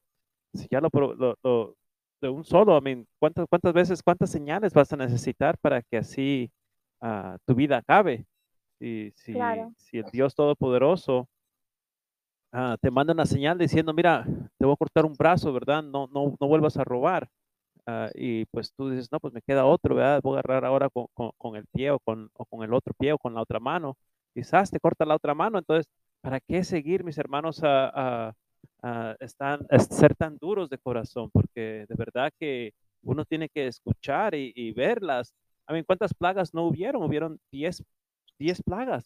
si 0.53 0.67
ya 0.71 0.81
lo, 0.81 0.89
lo, 1.43 1.75
de 2.19 2.29
un 2.29 2.43
solo, 2.43 2.77
I 2.79 2.81
mean, 2.81 3.07
¿cuántas, 3.19 3.45
¿cuántas 3.47 3.73
veces, 3.73 4.01
cuántas 4.01 4.31
señales 4.31 4.73
vas 4.73 4.91
a 4.91 4.97
necesitar 4.97 5.57
para 5.59 5.83
que 5.83 5.97
así 5.97 6.51
ah, 6.99 7.37
tu 7.45 7.53
vida 7.53 7.77
acabe? 7.77 8.25
Si, 8.79 9.11
si, 9.15 9.33
si 9.77 9.99
el 9.99 10.05
Dios 10.11 10.33
Todopoderoso 10.33 11.27
ah, 12.51 12.75
te 12.81 12.89
manda 12.89 13.13
una 13.13 13.25
señal 13.27 13.59
diciendo, 13.59 13.93
mira, 13.93 14.25
te 14.57 14.65
voy 14.65 14.73
a 14.73 14.77
cortar 14.77 15.05
un 15.05 15.13
brazo, 15.13 15.53
¿verdad? 15.53 15.83
No, 15.83 16.07
no, 16.07 16.35
no 16.39 16.47
vuelvas 16.47 16.77
a 16.77 16.83
robar 16.83 17.29
Ah, 17.87 18.09
y 18.15 18.45
pues 18.47 18.73
tú 18.73 18.89
dices, 18.89 19.09
no, 19.11 19.19
pues 19.19 19.33
me 19.33 19.41
queda 19.41 19.65
otro, 19.65 19.95
¿verdad? 19.95 20.21
Voy 20.21 20.35
a 20.35 20.39
agarrar 20.39 20.65
ahora 20.65 20.89
con, 20.89 21.07
con, 21.37 21.55
el 21.55 21.65
pie 21.67 21.91
o 21.91 21.99
con, 21.99 22.29
o 22.33 22.45
con, 22.45 22.63
el 22.63 22.73
otro 22.73 22.93
pie 22.93 23.13
o 23.13 23.17
con 23.17 23.33
la 23.33 23.41
otra 23.41 23.59
mano. 23.59 23.97
Quizás 24.33 24.69
te 24.71 24.79
corta 24.79 25.05
la 25.05 25.15
otra 25.15 25.33
mano, 25.33 25.57
entonces, 25.57 25.87
¿para 26.21 26.39
qué 26.41 26.63
seguir, 26.63 27.03
mis 27.03 27.17
hermanos, 27.17 27.61
a, 27.63 28.33
a, 28.83 29.15
están, 29.21 29.65
ser 29.89 30.15
tan 30.15 30.37
duros 30.37 30.69
de 30.69 30.77
corazón? 30.77 31.29
Porque 31.31 31.85
de 31.87 31.95
verdad 31.95 32.31
que 32.39 32.73
uno 33.03 33.25
tiene 33.25 33.49
que 33.49 33.67
escuchar 33.67 34.35
y, 34.35 34.51
y 34.55 34.73
verlas. 34.73 35.33
A 35.65 35.73
mí, 35.73 35.83
¿cuántas 35.83 36.13
plagas 36.13 36.53
no 36.53 36.67
hubieron? 36.67 37.03
Hubieron 37.03 37.39
10 37.51 37.83
diez, 38.39 38.61
plagas. 38.61 39.03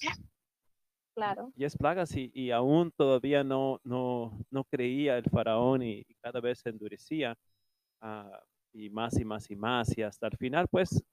Claro. 1.13 1.51
10 1.55 1.77
plagas 1.77 2.15
y, 2.15 2.31
y, 2.33 2.51
aún 2.51 2.91
todavía 2.91 3.43
no, 3.43 3.79
no, 3.83 4.39
no 4.49 4.63
creía 4.65 5.17
el 5.17 5.25
faraón 5.25 5.83
y, 5.83 6.03
cada 6.21 6.39
vez 6.39 6.59
se 6.59 6.69
endurecía. 6.69 7.35
Uh, 8.01 8.31
y 8.73 8.89
más 8.89 9.19
y 9.19 9.25
más 9.25 9.49
y 9.49 9.55
más 9.55 9.97
y 9.97 10.03
hasta 10.03 10.27
el 10.27 10.37
final, 10.37 10.67
pues 10.67 11.03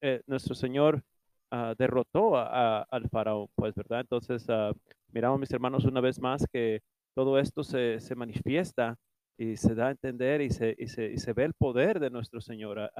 eh, 0.00 0.22
nuestro 0.26 0.54
Señor 0.54 1.02
ah, 1.50 1.74
derrotó 1.76 2.36
al 2.36 3.08
faraón, 3.10 3.48
pues, 3.54 3.74
¿verdad? 3.74 4.00
Entonces, 4.00 4.46
uh, 4.48 4.72
miramos, 5.12 5.40
mis 5.40 5.50
hermanos, 5.50 5.84
una 5.84 6.00
vez 6.00 6.20
más 6.20 6.46
que 6.52 6.80
todo 7.14 7.38
esto 7.38 7.64
se, 7.64 8.00
se 8.00 8.14
manifiesta 8.14 8.96
y 9.36 9.56
se 9.56 9.74
da 9.74 9.88
a 9.88 9.90
entender 9.90 10.40
y 10.40 10.50
se, 10.50 10.74
y 10.78 10.88
se, 10.88 11.12
y 11.12 11.18
se 11.18 11.32
ve 11.32 11.44
el 11.44 11.54
poder 11.54 12.00
de 12.00 12.10
nuestro 12.10 12.40
Señor 12.40 12.90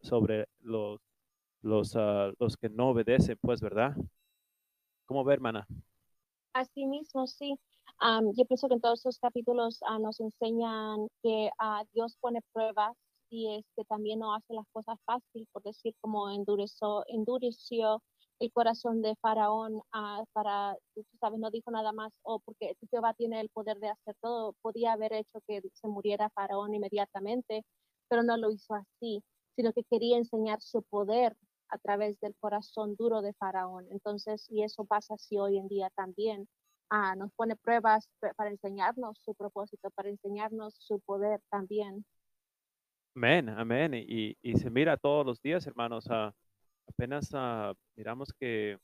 sobre 0.00 0.46
los, 0.60 1.00
los, 1.62 1.96
los 2.38 2.56
que 2.56 2.68
no 2.68 2.90
obedecen, 2.90 3.38
pues, 3.40 3.60
¿verdad? 3.60 3.96
¿Cómo 5.06 5.24
ve, 5.24 5.34
hermana? 5.34 5.66
Así 6.52 6.86
mismo, 6.86 7.26
yo 8.34 8.44
pienso 8.46 8.68
que 8.68 8.74
en 8.74 8.80
todos 8.80 9.00
estos 9.00 9.18
capítulos 9.18 9.80
ah, 9.86 9.98
nos 9.98 10.20
enseñan 10.20 11.08
que 11.22 11.50
uh, 11.60 11.84
Dios 11.92 12.16
pone 12.20 12.40
pruebas 12.52 12.94
y 13.30 13.56
es 13.56 13.64
que 13.76 13.84
también 13.84 14.20
no 14.20 14.34
hace 14.34 14.54
las 14.54 14.66
cosas 14.72 14.98
fácil, 15.04 15.46
por 15.52 15.62
decir 15.62 15.94
como 16.00 16.30
endureció, 16.30 17.04
el 18.38 18.52
corazón 18.52 19.00
de 19.02 19.16
Faraón 19.16 19.76
uh, 19.76 20.24
para, 20.32 20.76
tú 20.94 21.04
sabes, 21.20 21.38
no 21.40 21.50
dijo 21.50 21.70
nada 21.70 21.92
más, 21.92 22.12
o 22.22 22.38
porque 22.40 22.76
Jehová 22.90 23.14
tiene 23.14 23.40
el 23.40 23.48
poder 23.48 23.78
de 23.78 23.88
hacer 23.88 24.14
todo, 24.20 24.54
podía 24.62 24.92
haber 24.92 25.14
hecho 25.14 25.40
que 25.46 25.62
se 25.72 25.88
muriera 25.88 26.30
Faraón 26.30 26.74
inmediatamente, 26.74 27.64
pero 28.08 28.22
no 28.22 28.36
lo 28.36 28.50
hizo 28.50 28.74
así, 28.74 29.22
sino 29.56 29.72
que 29.72 29.84
quería 29.84 30.18
enseñar 30.18 30.60
su 30.60 30.82
poder 30.82 31.34
a 31.68 31.78
través 31.78 32.20
del 32.20 32.36
corazón 32.38 32.94
duro 32.96 33.22
de 33.22 33.32
Faraón. 33.34 33.86
Entonces, 33.90 34.46
y 34.50 34.62
eso 34.62 34.84
pasa 34.84 35.14
así 35.14 35.38
hoy 35.38 35.58
en 35.58 35.68
día 35.68 35.90
también 35.96 36.46
nos 37.16 37.32
pone 37.32 37.56
pruebas 37.56 38.08
para 38.36 38.50
enseñarnos 38.50 39.18
su 39.18 39.34
propósito, 39.34 39.90
para 39.90 40.08
enseñarnos 40.08 40.74
su 40.78 41.00
poder 41.00 41.40
también. 41.50 42.04
Amén, 43.14 43.48
amén. 43.48 43.94
Y, 43.94 44.36
y 44.42 44.56
se 44.56 44.70
mira 44.70 44.96
todos 44.96 45.24
los 45.24 45.40
días, 45.40 45.66
hermanos. 45.66 46.06
apenas 46.86 47.32
uh, 47.32 47.74
miramos 47.96 48.32
que 48.38 48.78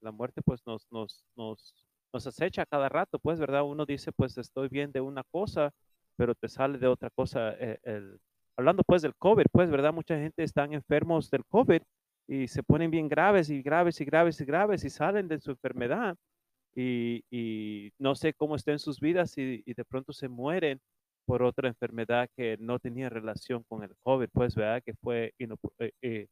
la 0.00 0.12
muerte 0.12 0.42
pues 0.42 0.66
nos, 0.66 0.86
nos, 0.90 1.24
nos, 1.36 1.86
nos 2.12 2.26
acecha 2.26 2.66
cada 2.66 2.88
rato, 2.88 3.18
pues, 3.18 3.38
¿verdad? 3.38 3.62
Uno 3.62 3.86
dice, 3.86 4.12
pues 4.12 4.36
estoy 4.38 4.68
bien 4.68 4.92
de 4.92 5.00
una 5.00 5.22
cosa, 5.30 5.72
pero 6.16 6.34
te 6.34 6.48
sale 6.48 6.78
de 6.78 6.86
otra 6.86 7.10
cosa 7.10 7.52
eh, 7.58 7.78
el, 7.84 8.20
hablando 8.56 8.82
pues 8.84 9.02
del 9.02 9.14
COVID, 9.14 9.46
pues, 9.52 9.70
¿verdad? 9.70 9.92
Mucha 9.92 10.16
gente 10.16 10.42
están 10.42 10.72
enfermos 10.72 11.30
del 11.30 11.44
COVID 11.46 11.82
y 12.26 12.48
se 12.48 12.62
ponen 12.62 12.90
bien 12.90 13.08
graves 13.08 13.48
y 13.48 13.62
graves 13.62 14.00
y 14.00 14.04
graves 14.04 14.40
y 14.40 14.44
graves 14.44 14.84
y 14.84 14.90
salen 14.90 15.28
de 15.28 15.38
su 15.40 15.52
enfermedad 15.52 16.16
y, 16.74 17.22
y 17.30 17.90
no 17.98 18.14
sé 18.14 18.34
cómo 18.34 18.56
estén 18.56 18.78
sus 18.78 19.00
vidas 19.00 19.36
y, 19.38 19.62
y 19.66 19.74
de 19.74 19.84
pronto 19.84 20.12
se 20.12 20.28
mueren 20.28 20.80
por 21.26 21.42
otra 21.42 21.68
enfermedad 21.68 22.28
que 22.36 22.56
no 22.58 22.78
tenía 22.78 23.10
relación 23.10 23.62
con 23.68 23.82
el 23.82 23.94
COVID, 24.02 24.28
pues, 24.32 24.54
¿verdad? 24.54 24.82
Que 24.84 24.94
fue 24.94 25.34
eh, 25.38 25.92
eh, 26.02 26.26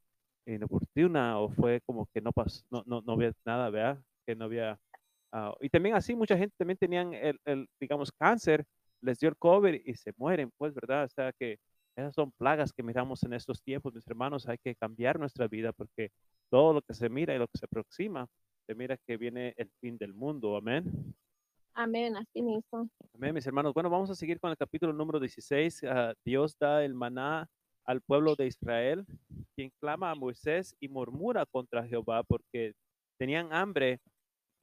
inoportuna 0.46 1.38
o 1.38 1.50
fue 1.50 1.80
como 1.82 2.06
que 2.14 2.20
no 2.22 2.32
pasó, 2.32 2.64
no, 2.70 2.82
no, 2.86 3.02
no 3.02 3.12
había 3.12 3.32
nada, 3.44 3.70
¿verdad? 3.70 4.02
Que 4.26 4.34
no 4.34 4.46
había... 4.46 4.78
ah, 5.32 5.54
y 5.60 5.68
también 5.68 5.96
así, 5.96 6.14
mucha 6.16 6.36
gente 6.38 6.54
también 6.58 6.78
tenían 6.78 7.12
el, 7.14 7.38
el, 7.44 7.66
digamos, 7.80 8.10
cáncer, 8.12 8.64
les 9.02 9.18
dio 9.18 9.28
el 9.28 9.36
COVID 9.36 9.74
y 9.84 9.94
se 9.96 10.12
mueren, 10.16 10.50
pues, 10.56 10.74
¿verdad? 10.74 11.04
O 11.04 11.08
sea 11.08 11.32
que 11.38 11.58
esas 11.96 12.14
son 12.14 12.32
plagas 12.32 12.72
que 12.72 12.82
miramos 12.82 13.22
en 13.24 13.32
estos 13.34 13.62
tiempos, 13.62 13.94
mis 13.94 14.06
hermanos, 14.06 14.48
hay 14.48 14.58
que 14.58 14.74
cambiar 14.76 15.18
nuestra 15.18 15.48
vida 15.48 15.72
porque 15.72 16.10
todo 16.50 16.72
lo 16.74 16.82
que 16.82 16.94
se 16.94 17.08
mira 17.08 17.34
y 17.34 17.38
lo 17.38 17.48
que 17.48 17.58
se 17.58 17.66
aproxima, 17.66 18.26
se 18.66 18.74
mira 18.74 18.96
que 18.96 19.16
viene 19.16 19.54
el 19.56 19.70
fin 19.80 19.96
del 19.96 20.12
mundo, 20.12 20.56
amén. 20.56 21.14
Amén, 21.74 22.16
así 22.16 22.42
mismo. 22.42 22.88
Amén, 23.14 23.34
mis 23.34 23.46
hermanos. 23.46 23.72
Bueno, 23.72 23.88
vamos 23.88 24.10
a 24.10 24.14
seguir 24.14 24.40
con 24.40 24.50
el 24.50 24.56
capítulo 24.56 24.92
número 24.92 25.20
16. 25.20 25.84
Ah, 25.84 26.14
Dios 26.24 26.56
da 26.58 26.84
el 26.84 26.94
maná 26.94 27.46
al 27.84 28.00
pueblo 28.00 28.34
de 28.34 28.46
Israel, 28.46 29.06
quien 29.54 29.70
clama 29.78 30.10
a 30.10 30.14
Moisés 30.14 30.74
y 30.80 30.88
murmura 30.88 31.46
contra 31.46 31.86
Jehová 31.86 32.24
porque 32.24 32.72
tenían 33.18 33.52
hambre. 33.52 34.00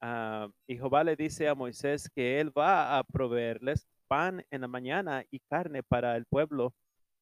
Ah, 0.00 0.48
y 0.66 0.76
Jehová 0.76 1.02
le 1.02 1.16
dice 1.16 1.48
a 1.48 1.54
Moisés 1.54 2.10
que 2.14 2.40
él 2.40 2.56
va 2.56 2.98
a 2.98 3.04
proveerles 3.04 3.86
pan 4.06 4.44
en 4.50 4.60
la 4.60 4.68
mañana 4.68 5.24
y 5.30 5.38
carne 5.48 5.82
para 5.82 6.16
el 6.16 6.26
pueblo, 6.26 6.74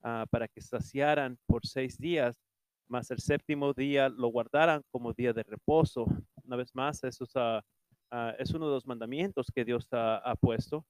ah, 0.03 0.27
para 0.31 0.49
que 0.49 0.61
saciaran 0.61 1.39
por 1.47 1.65
seis 1.65 1.97
días, 1.97 2.41
mas 2.89 3.11
el 3.12 3.21
séptimo 3.21 3.73
día 3.73 4.09
lo 4.09 4.29
guardaran 4.29 4.83
como 4.91 5.12
día 5.12 5.33
de 5.33 5.45
reposo. 5.45 6.07
Una 6.52 6.59
vez 6.59 6.75
más, 6.75 7.02
eso 7.02 7.25
es, 7.25 7.30
ah, 7.35 7.64
ah, 8.11 8.35
es 8.38 8.50
uno 8.52 8.66
de 8.66 8.75
los 8.75 8.87
mandamientos 8.87 9.47
que 9.54 9.64
Dios 9.64 9.88
ha, 9.92 10.35
puesto, 10.38 10.85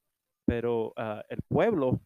pero 0.44 0.92
ah, 0.96 1.22
el 1.28 1.40
pueblo 1.42 2.00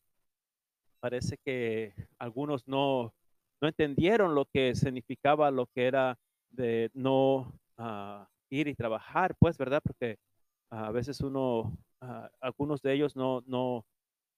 parece 1.00 1.38
que 1.42 1.94
algunos 2.18 2.68
no, 2.68 3.14
no 3.62 3.68
entendieron 3.68 4.34
lo 4.34 4.44
que 4.44 4.74
significaba 4.74 5.50
lo 5.50 5.68
que 5.68 5.86
era 5.86 6.18
de 6.50 6.90
no 6.92 7.58
ah, 7.78 8.28
ir 8.50 8.68
y 8.68 8.74
trabajar, 8.74 9.34
pues, 9.38 9.56
¿verdad? 9.56 9.80
Porque 9.82 10.18
a 10.68 10.90
veces 10.90 11.22
uno, 11.22 11.78
algunos 12.42 12.82
de 12.82 12.92
ellos 12.92 13.16
no, 13.16 13.42
no, 13.46 13.86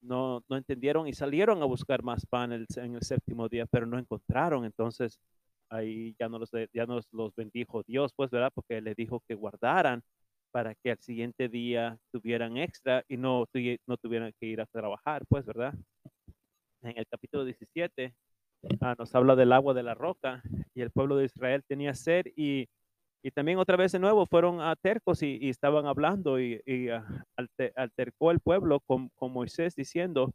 no, 0.00 0.44
no 0.48 0.56
entendieron 0.56 1.08
y 1.08 1.12
salieron 1.12 1.60
a 1.60 1.66
buscar 1.66 2.04
más 2.04 2.24
pan 2.24 2.52
el- 2.52 2.66
en 2.76 2.94
el 2.94 3.02
séptimo 3.02 3.48
día, 3.48 3.66
pero 3.66 3.84
no 3.84 3.98
encontraron. 3.98 4.64
Entonces, 4.64 5.18
ahí 5.70 6.14
ya 6.18 6.28
no 6.28 6.38
los, 6.38 6.50
ya 6.72 6.86
nos 6.86 7.06
los 7.12 7.34
bendijo 7.34 7.82
Dios, 7.86 8.12
pues, 8.14 8.30
¿verdad? 8.30 8.50
Porque 8.54 8.80
le 8.80 8.94
dijo 8.94 9.22
que 9.26 9.34
guardaran 9.34 10.02
para 10.50 10.74
que 10.74 10.92
al 10.92 10.98
siguiente 11.00 11.48
día 11.48 11.98
tuvieran 12.10 12.56
extra 12.56 13.04
y 13.08 13.16
no, 13.16 13.46
no 13.86 13.96
tuvieran 13.96 14.32
que 14.40 14.46
ir 14.46 14.60
a 14.60 14.66
trabajar, 14.66 15.24
pues, 15.28 15.44
¿verdad? 15.46 15.74
En 16.82 16.96
el 16.96 17.06
capítulo 17.06 17.44
17 17.44 18.14
ah, 18.80 18.94
nos 18.98 19.14
habla 19.14 19.36
del 19.36 19.52
agua 19.52 19.74
de 19.74 19.82
la 19.82 19.94
roca 19.94 20.42
y 20.74 20.80
el 20.80 20.90
pueblo 20.90 21.16
de 21.16 21.26
Israel 21.26 21.62
tenía 21.66 21.94
sed 21.94 22.26
y, 22.36 22.68
y 23.22 23.30
también 23.30 23.58
otra 23.58 23.76
vez 23.76 23.92
de 23.92 23.98
nuevo 23.98 24.26
fueron 24.26 24.60
a 24.60 24.74
tercos 24.76 25.22
y, 25.22 25.48
estaban 25.48 25.86
hablando 25.86 26.40
y, 26.40 26.60
y, 26.66 26.88
ah, 26.88 27.04
alte- 27.36 27.72
altercó 27.76 28.30
el 28.30 28.40
pueblo 28.40 28.80
con, 28.80 29.08
con 29.10 29.32
Moisés 29.32 29.74
diciendo, 29.74 30.32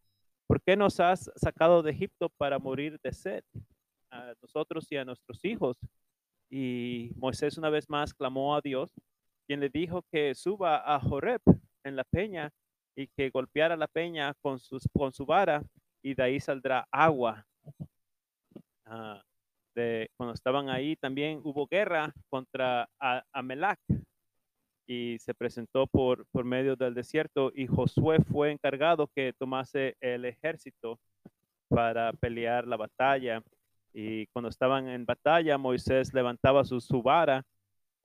¿por 0.47 0.61
qué 0.61 0.75
nos 0.75 0.99
has 0.99 1.31
sacado 1.35 1.81
de 1.81 1.91
Egipto 1.91 2.29
para 2.37 2.59
morir 2.59 2.99
de 3.03 3.13
sed 3.13 3.43
a 4.13 4.34
nosotros 4.41 4.86
y 4.91 4.98
a 4.98 5.05
nuestros 5.05 5.43
hijos? 5.43 5.77
Y 6.50 7.12
Moisés 7.15 7.58
una 7.58 7.70
vez 7.70 7.89
más 7.89 8.13
clamó 8.13 8.55
a 8.55 8.62
Dios, 8.62 8.91
quien 9.48 9.59
le 9.59 9.70
dijo 9.70 10.03
que 10.11 10.35
suba 10.35 10.96
a 10.96 11.00
Joreb 11.00 11.42
en 11.83 11.96
la 11.96 12.03
peña 12.03 12.51
y 12.96 13.07
que 13.07 13.29
golpeara 13.29 13.75
la 13.75 13.87
peña 13.87 14.33
con, 14.42 14.59
sus, 14.59 14.87
con 14.94 15.11
su 15.11 15.25
vara 15.25 15.64
y 16.03 16.14
de 16.14 16.24
ahí 16.24 16.40
saldrá 16.40 16.87
agua. 16.92 17.46
Ah, 18.85 19.22
de, 19.75 20.09
cuando 20.16 20.33
estaban 20.33 20.70
ahí 20.70 20.96
también 20.96 21.42
hubo 21.44 21.66
guerra 21.66 22.14
contra 22.29 22.87
A- 23.00 23.24
Amelac 23.31 23.79
y 24.85 25.18
se 25.20 25.33
presentó 25.33 25.87
por, 25.87 26.25
por 26.27 26.46
medio 26.46 26.75
del 26.75 26.94
desierto 26.94 27.51
y 27.55 27.66
Josué 27.66 28.20
fue 28.20 28.51
encargado 28.51 29.07
que 29.16 29.33
tomase 29.33 29.96
el 30.00 30.25
ejército 30.25 31.00
para 31.70 32.14
pelear 32.14 32.68
la 32.68 32.77
batalla. 32.77 33.42
Y 33.94 34.27
cuando 34.27 34.50
estaban 34.50 34.88
en 34.88 35.06
batalla, 35.06 35.58
Moisés 35.58 36.14
levantaba 36.14 36.64
su, 36.66 36.82
su 36.82 37.01
vara 37.03 37.44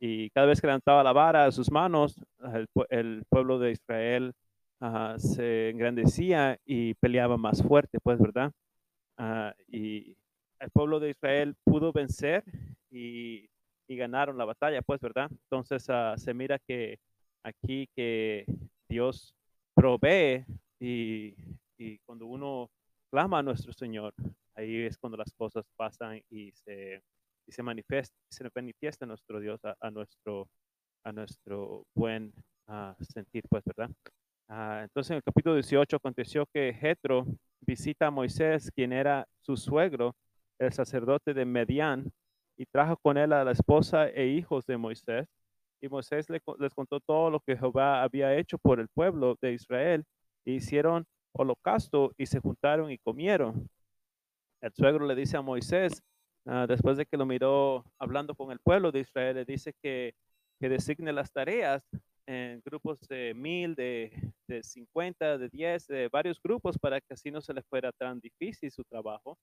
y 0.00 0.30
cada 0.30 0.46
vez 0.46 0.60
que 0.60 0.66
levantaba 0.66 1.02
la 1.02 1.12
vara 1.12 1.46
a 1.46 1.52
sus 1.52 1.70
manos, 1.70 2.20
el, 2.54 2.68
pue- 2.68 2.86
el 2.90 3.24
pueblo 3.28 3.58
de 3.58 3.72
Israel 3.72 4.34
se 5.16 5.70
engrandecía 5.70 6.58
y 6.64 6.94
peleaba 6.94 7.36
más 7.36 7.62
fuerte, 7.62 7.98
pues, 8.00 8.20
¿verdad? 8.20 8.52
Ah, 9.16 9.52
y 9.66 10.16
el 10.60 10.70
pueblo 10.70 11.00
de 11.00 11.10
Israel 11.10 11.56
pudo 11.64 11.92
vencer 11.92 12.44
y, 12.90 13.48
ganaron 13.88 14.36
la 14.36 14.44
batalla, 14.44 14.82
pues, 14.82 15.00
¿verdad? 15.00 15.28
Entonces 15.30 15.88
ah, 15.88 16.14
se 16.18 16.34
mira 16.34 16.58
que 16.58 16.98
aquí 17.42 17.88
que 17.96 18.44
Dios 18.88 19.34
provee 19.74 20.44
y 20.78 21.34
cuando 22.04 22.26
uno 22.26 22.70
clama 23.10 23.38
a 23.38 23.42
nuestro 23.42 23.72
Señor, 23.72 24.14
ahí 24.58 24.84
es 24.84 24.98
cuando 24.98 25.16
las 25.16 25.32
cosas 25.34 25.64
pasan 25.76 26.20
y 26.30 26.50
se, 26.52 27.02
y 27.46 27.52
se 27.52 27.62
manifiesta, 27.62 28.16
se 28.28 28.48
manifiesta 28.54 29.06
nuestro 29.06 29.40
Dios 29.40 29.60
a, 29.64 29.90
nuestro, 29.90 30.48
a 31.04 31.12
nuestro 31.12 31.86
buen 31.94 32.32
ah, 32.66 32.96
sentir, 33.00 33.44
pues, 33.48 33.62
¿verdad? 33.64 33.90
Ah, 34.48 34.80
entonces 34.82 35.12
en 35.12 35.16
el 35.18 35.22
capítulo 35.22 35.54
18 35.54 35.96
aconteció 35.96 36.46
que 36.52 36.74
Jetro 36.74 37.24
visita 37.60 38.08
a 38.08 38.10
Moisés, 38.10 38.70
quien 38.74 38.92
era 38.92 39.26
su 39.40 39.56
suegro, 39.56 40.16
el 40.58 40.72
sacerdote 40.72 41.34
de 41.34 41.44
Medián, 41.44 42.10
y 42.56 42.66
trajo 42.66 42.96
con 42.96 43.16
él 43.16 43.32
a 43.32 43.44
la 43.44 43.52
esposa 43.52 44.08
e 44.08 44.26
hijos 44.26 44.66
de 44.66 44.76
Moisés. 44.76 45.28
Y 45.80 45.88
Moisés 45.88 46.26
les 46.28 46.74
contó 46.74 46.98
todo 46.98 47.30
lo 47.30 47.38
que 47.38 47.56
Jehová 47.56 48.02
había 48.02 48.34
hecho 48.36 48.58
por 48.58 48.80
el 48.80 48.88
pueblo 48.88 49.36
de 49.40 49.52
Israel. 49.52 50.04
E 50.44 50.52
hicieron 50.52 51.04
holocausto 51.30 52.12
y 52.16 52.26
se 52.26 52.40
juntaron 52.40 52.90
y 52.90 52.98
comieron. 52.98 53.68
El 54.60 54.72
suegro 54.72 55.06
le 55.06 55.14
dice 55.14 55.36
a 55.36 55.42
Moisés, 55.42 56.02
ah, 56.46 56.66
después 56.68 56.96
de 56.96 57.06
que 57.06 57.16
lo 57.16 57.26
miró 57.26 57.84
hablando 57.98 58.34
con 58.34 58.50
el 58.50 58.58
pueblo 58.58 58.90
de 58.92 59.00
Israel, 59.00 59.36
le 59.36 59.44
dice 59.44 59.72
que, 59.82 60.14
que 60.60 60.68
designe 60.68 61.12
las 61.12 61.32
tareas 61.32 61.82
en 62.26 62.60
grupos 62.64 63.00
de 63.08 63.32
mil, 63.34 63.74
de, 63.74 64.12
de 64.46 64.62
50, 64.62 65.38
de 65.38 65.48
10, 65.48 65.86
de 65.86 66.08
varios 66.08 66.40
grupos 66.42 66.78
para 66.78 67.00
que 67.00 67.14
así 67.14 67.30
no 67.30 67.40
se 67.40 67.54
les 67.54 67.66
fuera 67.66 67.90
tan 67.92 68.20
difícil 68.20 68.70
su 68.70 68.84
trabajo 68.84 69.38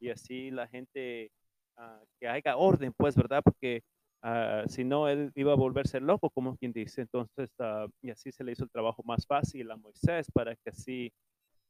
y 0.00 0.10
así 0.10 0.50
la 0.50 0.66
gente, 0.66 1.30
ah, 1.76 2.02
que 2.20 2.28
haya 2.28 2.56
orden, 2.56 2.92
pues, 2.96 3.16
¿verdad? 3.16 3.42
Porque 3.44 3.82
ah, 4.22 4.64
si 4.68 4.84
no, 4.84 5.08
él 5.08 5.30
iba 5.34 5.52
a 5.52 5.56
volverse 5.56 6.00
loco, 6.00 6.30
como 6.30 6.56
quien 6.56 6.72
dice. 6.72 7.02
Entonces, 7.02 7.50
ah, 7.58 7.86
y 8.02 8.10
así 8.10 8.32
se 8.32 8.44
le 8.44 8.52
hizo 8.52 8.64
el 8.64 8.70
trabajo 8.70 9.02
más 9.04 9.26
fácil 9.26 9.70
a 9.70 9.76
Moisés 9.76 10.30
para 10.32 10.56
que 10.56 10.70
así 10.70 11.12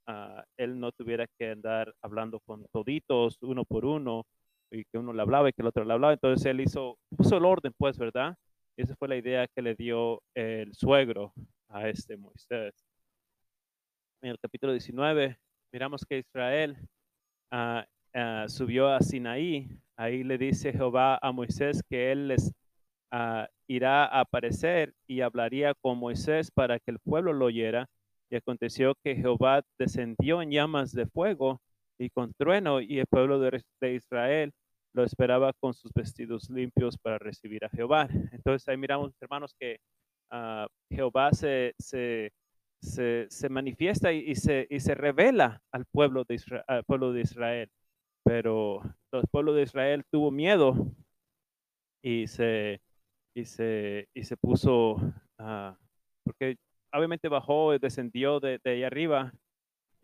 ah, 0.07 0.45
él 0.57 0.79
no 0.79 0.93
tuviera 0.93 1.27
que 1.38 1.51
andar 1.51 1.95
hablando 2.03 2.40
con 2.40 2.67
toditos, 2.73 3.38
uno 3.43 3.64
por 3.64 3.85
uno, 3.85 4.27
y 4.71 4.85
que 4.85 4.99
uno 4.99 5.12
le 5.12 5.23
hablaba 5.23 5.49
y 5.49 5.53
que 5.53 5.62
el 5.62 5.69
otro 5.69 5.85
le 5.85 5.93
hablaba. 5.93 6.12
Entonces, 6.12 6.45
él 6.47 6.61
hizo, 6.61 6.99
puso 7.17 7.37
el 7.37 7.45
orden, 7.45 7.73
pues, 7.77 7.99
¿verdad? 7.99 8.37
Y 8.77 8.83
esa 8.83 8.97
fue 8.97 9.09
la 9.09 9.17
idea 9.17 9.47
que 9.49 9.62
le 9.62 9.75
dio 9.75 10.23
el 10.35 10.75
suegro 10.75 11.33
a 11.69 11.88
este 11.88 12.17
Moisés. 12.17 12.75
En 14.23 14.31
el 14.31 14.38
capítulo 14.38 14.73
19, 14.73 15.38
miramos 15.73 16.05
que 16.05 16.19
Israel 16.19 16.77
ah, 17.51 17.87
ah, 18.14 18.47
subió 18.49 18.88
a 18.88 19.01
Sinaí. 19.01 19.69
Ahí 19.97 20.25
le 20.25 20.38
dice 20.38 20.73
Jehová 20.73 21.19
a 21.23 21.31
Moisés 21.33 21.83
que 21.88 22.11
él 22.12 22.29
les 22.29 22.53
irá 23.69 24.05
a 24.07 24.21
aparecer 24.21 24.93
y 25.07 25.21
hablaría 25.21 25.75
con 25.75 25.99
Moisés 25.99 26.51
para 26.51 26.79
que 26.81 26.90
el 26.90 26.99
pueblo 26.99 27.33
lo 27.33 27.47
oyera. 27.47 27.88
Aconteció 28.37 28.94
que 29.03 29.16
Jehová 29.16 29.62
descendió 29.79 30.42
en 30.42 30.51
llamas 30.51 30.92
de 30.92 31.07
fuego 31.07 31.61
y 31.99 32.11
con 32.11 32.33
trueno, 32.35 32.81
y 32.81 32.99
el 32.99 33.07
pueblo 33.07 33.38
de, 33.38 33.62
Israel 33.94 34.53
lo 34.92 35.05
esperaba 35.05 35.53
con 35.61 35.75
sus 35.75 35.92
vestidos 35.92 36.51
limpios 36.51 36.97
para 36.99 37.18
recibir 37.18 37.64
a 37.64 37.68
Jehová. 37.68 38.09
Entonces 38.33 38.68
ahí 38.68 38.77
miramos, 38.77 39.12
hermanos, 39.20 39.55
que 39.59 39.79
ah, 40.31 40.66
Jehová 40.90 41.33
se, 41.33 41.75
se, 41.79 42.33
se, 42.81 43.49
manifiesta 43.49 44.12
y, 44.12 44.35
se, 44.35 44.66
y 44.70 44.81
se 44.81 44.94
revela 44.94 45.61
al 45.73 45.85
pueblo, 45.87 46.25
de 46.25 46.35
Israel. 47.20 47.68
Pero 48.25 48.83
el 49.12 49.29
pueblo 49.31 49.53
de 49.53 49.62
Israel 49.62 50.05
tuvo 50.11 50.31
miedo 50.31 50.75
y 52.03 52.27
se, 52.27 52.81
y 53.35 53.44
se, 53.44 54.09
y 54.14 54.25
se 54.25 54.37
puso, 54.37 54.97
ah, 55.38 55.77
porque 56.25 56.57
obviamente 56.94 57.28
bajó 57.28 57.74
y 57.74 57.78
descendió 57.78 58.40
de, 58.40 58.59
de 58.62 58.70
ahí 58.70 58.83
arriba 58.85 59.33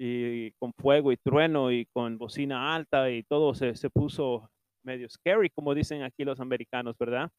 y 0.02 0.50
con 0.52 0.72
fuego 0.72 1.12
y 1.12 1.16
trueno 1.18 1.70
y 1.70 1.86
con 1.86 2.16
bocina 2.18 2.74
alta 2.74 3.10
y 3.10 3.22
todo 3.22 3.54
se, 3.54 3.74
se 3.76 3.90
puso 3.90 4.50
medio 4.82 5.08
scary, 5.10 5.50
como 5.50 5.74
dicen 5.74 6.02
aquí 6.02 6.24
los 6.24 6.40
americanos, 6.40 6.96
¿verdad? 6.98 7.30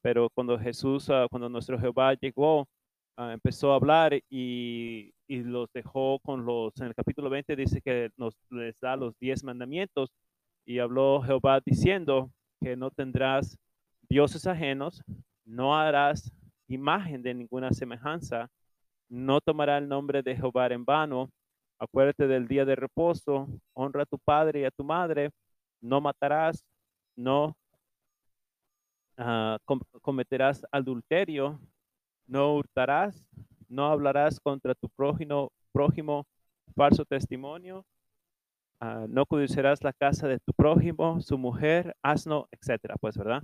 Pero 0.00 0.30
cuando 0.30 0.58
Jesús, 0.58 1.10
ah, 1.10 1.26
cuando 1.30 1.48
nuestro 1.50 1.78
Jehová 1.78 2.14
llegó, 2.14 2.66
ah, 3.16 3.32
empezó 3.34 3.72
a 3.72 3.76
hablar 3.76 4.14
y, 4.30 5.12
y, 5.26 5.42
los 5.42 5.70
dejó 5.72 6.18
con 6.20 6.46
los, 6.46 6.72
en 6.80 6.86
el 6.86 6.94
capítulo 6.94 7.28
20 7.28 7.56
dice 7.56 7.82
que 7.82 8.10
nos 8.16 8.34
les 8.50 8.80
da 8.80 8.96
los 8.96 9.14
diez 9.18 9.44
mandamientos 9.44 10.10
y 10.64 10.78
habló 10.78 11.20
Jehová 11.22 11.60
diciendo 11.64 12.30
que 12.60 12.76
no 12.76 12.90
tendrás 12.90 13.58
dioses 14.08 14.46
ajenos, 14.46 15.02
no 15.44 15.76
harás 15.76 16.32
imagen 16.68 17.22
de 17.22 17.34
ninguna 17.34 17.70
semejanza, 17.72 18.48
no 19.08 19.40
tomará 19.40 19.78
el 19.78 19.88
nombre 19.88 20.22
de 20.22 20.36
Jehová 20.36 20.66
en 20.68 20.84
vano, 20.84 21.30
acuérdate 21.78 22.26
del 22.26 22.48
día 22.48 22.64
de 22.64 22.76
reposo, 22.76 23.48
honra 23.74 24.02
a 24.02 24.06
tu 24.06 24.18
padre 24.18 24.60
y 24.60 24.64
a 24.64 24.70
tu 24.70 24.84
madre, 24.84 25.30
no 25.80 26.00
matarás, 26.00 26.64
no 27.16 27.56
ah, 29.16 29.58
cometerás 30.02 30.64
adulterio, 30.70 31.60
no 32.26 32.54
hurtarás, 32.56 33.24
no 33.68 33.86
hablarás 33.86 34.40
contra 34.40 34.74
tu 34.74 34.88
prójimo, 34.90 35.52
prójimo 35.72 36.26
falso 36.74 37.04
testimonio, 37.04 37.84
ah, 38.80 39.06
no 39.08 39.26
codiciarás 39.26 39.82
la 39.82 39.92
casa 39.92 40.28
de 40.28 40.38
tu 40.40 40.52
prójimo, 40.52 41.20
su 41.20 41.38
mujer, 41.38 41.94
asno, 42.02 42.48
etcétera, 42.50 42.96
pues, 43.00 43.16
¿verdad? 43.16 43.42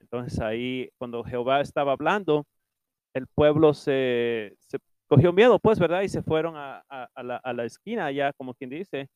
Entonces 0.00 0.40
ahí, 0.40 0.90
cuando 0.98 1.22
Jehová 1.24 1.60
estaba 1.60 1.92
hablando, 1.92 2.46
el 3.14 3.26
pueblo 3.26 3.74
se, 3.74 4.56
cogió 5.10 5.32
miedo, 5.32 5.58
pues, 5.58 5.80
¿verdad? 5.80 6.02
Y 6.02 6.08
se 6.08 6.22
fueron 6.22 6.54
a, 6.56 6.84
la, 7.16 7.64
esquina 7.64 8.06
allá, 8.06 8.32
como 8.32 8.54
quien 8.54 8.70
dice, 8.70 9.08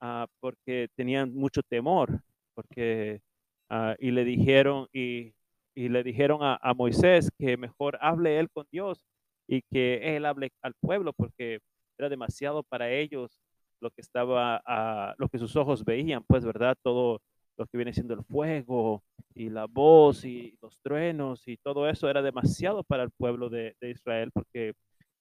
ah, 0.00 0.28
porque 0.38 0.88
tenían 0.94 1.34
mucho 1.34 1.60
temor, 1.64 2.22
porque, 2.54 3.20
ah, 3.68 3.96
y 3.98 4.12
le 4.12 4.24
dijeron, 4.24 4.86
y, 4.92 5.32
le 5.74 6.04
dijeron 6.04 6.38
a, 6.42 6.74
Moisés 6.74 7.30
que 7.36 7.56
mejor 7.56 7.98
hable 8.00 8.38
él 8.38 8.48
con 8.50 8.64
Dios 8.70 9.04
y 9.48 9.62
que 9.62 10.16
él 10.16 10.24
hable 10.24 10.52
al 10.62 10.74
pueblo, 10.80 11.12
porque 11.12 11.58
era 11.98 12.08
demasiado 12.08 12.62
para 12.62 12.90
ellos 12.90 13.40
lo 13.80 13.90
que 13.90 14.02
estaba, 14.02 14.62
ah, 14.64 15.14
lo 15.18 15.28
que 15.28 15.38
sus 15.38 15.56
ojos 15.56 15.84
veían, 15.84 16.22
pues, 16.28 16.44
¿verdad? 16.44 16.76
Todo 16.80 17.20
lo 17.56 17.66
que 17.66 17.76
viene 17.76 17.92
siendo 17.92 18.14
el 18.14 18.22
fuego 18.22 19.02
y 19.34 19.48
la 19.48 19.66
voz 19.66 20.24
y 20.24 20.56
los 20.62 20.80
truenos 20.80 21.48
y 21.48 21.56
todo 21.56 21.88
eso 21.88 22.08
era 22.08 22.22
demasiado 22.22 22.84
para 22.84 23.02
el 23.02 23.10
pueblo 23.10 23.48
de, 23.48 23.74
Israel 23.82 24.30
porque 24.32 24.74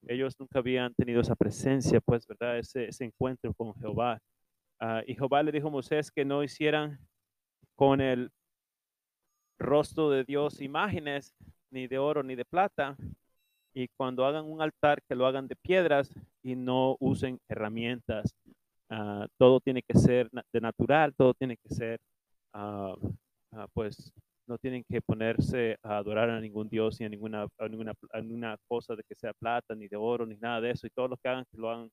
ellos 0.07 0.35
nunca 0.39 0.59
habían 0.59 0.93
tenido 0.93 1.21
esa 1.21 1.35
presencia, 1.35 1.99
pues, 2.01 2.25
¿verdad? 2.27 2.57
Ese, 2.57 2.89
encuentro 3.03 3.53
con 3.53 3.73
Jehová. 3.75 4.19
Ah, 4.79 5.01
y 5.05 5.15
Jehová 5.15 5.43
le 5.43 5.51
dijo 5.51 5.67
a 5.67 5.71
Moisés 5.71 6.11
que 6.11 6.25
no 6.25 6.43
hicieran 6.43 6.99
con 7.75 8.01
el 8.01 8.31
rostro 9.59 10.09
de 10.09 10.23
Dios 10.23 10.61
imágenes, 10.61 11.35
ni 11.71 11.87
de 11.87 11.97
oro 11.97 12.23
ni 12.23 12.35
de 12.35 12.45
plata, 12.45 12.95
y 13.73 13.87
cuando 13.89 14.25
hagan 14.25 14.45
un 14.45 14.61
altar 14.61 15.01
que 15.07 15.15
lo 15.15 15.25
hagan 15.27 15.47
de 15.47 15.55
piedras 15.55 16.11
y 16.43 16.55
no 16.55 16.95
usen 16.99 17.39
herramientas. 17.47 18.35
Ah, 18.89 19.27
todo 19.37 19.59
tiene 19.59 19.83
que 19.83 19.97
ser 19.97 20.29
de 20.31 20.61
natural, 20.61 21.13
todo 21.15 21.33
tiene 21.33 21.57
que 21.57 21.69
ser 21.69 21.99
ah, 22.53 22.95
pues 23.73 24.11
no 24.49 24.57
tienen 24.57 24.83
que 24.83 25.01
ponerse 25.01 25.77
a 25.83 25.97
adorar 25.97 26.29
a 26.29 26.41
ningún 26.41 26.67
dios 26.67 26.99
ni 26.99 27.05
a 27.05 27.09
ninguna, 27.09 27.47
ninguna, 28.21 28.57
cosa 28.67 28.95
de 28.95 29.03
que 29.03 29.13
sea 29.15 29.31
plata, 29.33 29.75
ni 29.75 29.87
de 29.87 29.95
oro, 29.95 30.25
ni 30.25 30.35
nada 30.37 30.59
de 30.59 30.71
eso, 30.71 30.87
y 30.87 30.89
todo 30.89 31.07
lo 31.07 31.17
que 31.17 31.29
hagan, 31.29 31.45
que 31.51 31.57
lo 31.57 31.69
hagan 31.69 31.89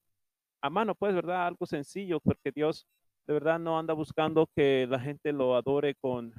a 0.63 0.71
mano, 0.71 0.95
pues, 0.95 1.15
¿verdad? 1.15 1.47
Algo 1.47 1.67
sencillo, 1.67 2.19
porque 2.19 2.51
Dios 2.51 2.87
de 3.27 3.35
verdad 3.35 3.59
no 3.59 3.79
anda 3.79 3.93
buscando 3.93 4.49
que 4.57 4.87
la 4.89 4.99
gente 4.99 5.33
lo 5.33 5.55
adore 5.55 5.95
con, 5.97 6.33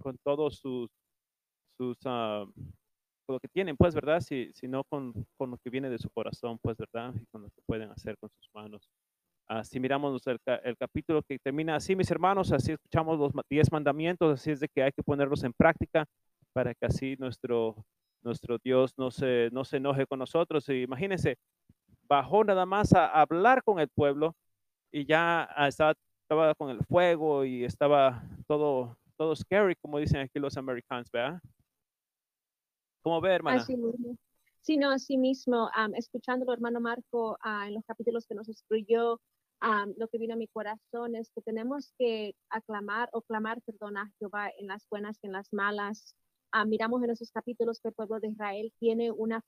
con 0.00 0.16
todos 0.22 0.58
sus, 0.58 0.88
sus 1.76 1.98
uh, 2.06 2.46
lo 3.26 3.40
que 3.40 3.48
tienen, 3.48 3.76
pues, 3.76 3.94
¿verdad? 3.94 4.20
Si, 4.20 4.52
sino 4.54 4.84
con, 4.84 5.12
con 5.36 5.50
lo 5.50 5.58
que 5.58 5.70
viene 5.70 5.90
de 5.90 5.98
su 5.98 6.08
corazón, 6.10 6.58
pues, 6.62 6.76
¿verdad? 6.76 7.12
Y 7.20 7.26
con 7.26 7.42
lo 7.42 7.48
que 7.48 7.62
pueden 7.66 7.90
hacer 7.90 8.16
con 8.18 8.30
sus 8.30 8.48
manos. 8.54 8.88
Así 9.46 9.78
miramos 9.78 10.22
el, 10.26 10.40
capítulo 10.78 11.22
que 11.22 11.38
termina 11.38 11.76
así, 11.76 11.94
mis 11.94 12.10
hermanos, 12.10 12.50
así 12.50 12.72
escuchamos 12.72 13.18
los 13.18 13.32
diez 13.48 13.70
mandamientos, 13.70 14.40
así 14.40 14.50
es 14.50 14.60
de 14.60 14.68
que 14.68 14.82
hay 14.82 14.92
que 14.92 15.02
ponerlos 15.02 15.44
en 15.44 15.52
práctica 15.52 16.06
para 16.54 16.74
que 16.74 16.86
así 16.86 17.16
nuestro, 17.18 17.76
nuestro 18.22 18.56
Dios 18.58 18.94
no 18.96 19.10
se, 19.10 19.50
no 19.52 19.64
se 19.64 19.76
enoje 19.76 20.06
con 20.06 20.18
nosotros. 20.18 20.66
imagínense, 20.70 21.36
bajó 22.08 22.42
nada 22.42 22.64
más 22.64 22.94
a 22.94 23.06
hablar 23.06 23.62
con 23.62 23.80
el 23.80 23.88
pueblo 23.88 24.34
y 24.90 25.04
ya 25.04 25.48
estaba, 25.68 25.94
estaba 26.22 26.54
con 26.54 26.70
el 26.70 26.82
fuego 26.86 27.44
y 27.44 27.64
estaba 27.64 28.22
todo, 28.46 28.96
todo 29.16 29.36
scary, 29.36 29.76
como 29.76 29.98
dicen 29.98 30.20
aquí 30.20 30.38
los 30.38 30.56
americanos, 30.56 31.10
¿verdad? 31.12 31.40
¿Cómo 33.02 33.20
ve, 33.20 33.34
hermana? 33.34 33.60
Así 33.60 33.76
mismo. 33.76 34.16
Sí, 34.62 34.78
no, 34.78 34.90
así 34.90 35.18
mismo, 35.18 35.70
escuchándolo, 35.94 36.54
hermano 36.54 36.80
Marco, 36.80 37.36
ah, 37.42 37.68
en 37.68 37.74
los 37.74 37.84
capítulos 37.84 38.26
que 38.26 38.34
nos 38.34 38.48
escribió, 39.64 39.94
lo 39.96 40.08
que 40.08 40.18
vino 40.18 40.34
a 40.34 40.36
mi 40.36 40.48
corazón 40.48 41.14
es 41.16 41.30
que 41.34 41.42
tenemos 41.42 41.92
que 41.98 42.34
aclamar 42.50 43.08
o 43.12 43.22
clamar, 43.22 43.60
perdón, 43.62 43.96
a 43.96 44.10
Jehová 44.18 44.50
en 44.58 44.68
las 44.68 44.86
buenas 44.90 45.18
y 45.22 45.26
en 45.26 45.32
las 45.32 45.52
malas. 45.52 46.14
miramos 46.66 47.02
en 47.02 47.10
esos 47.10 47.30
capítulos 47.32 47.80
que 47.80 47.88
el 47.88 47.94
pueblo 47.94 48.20
de 48.20 48.28
Israel 48.28 48.72
tiene 48.78 49.10
una, 49.10 49.42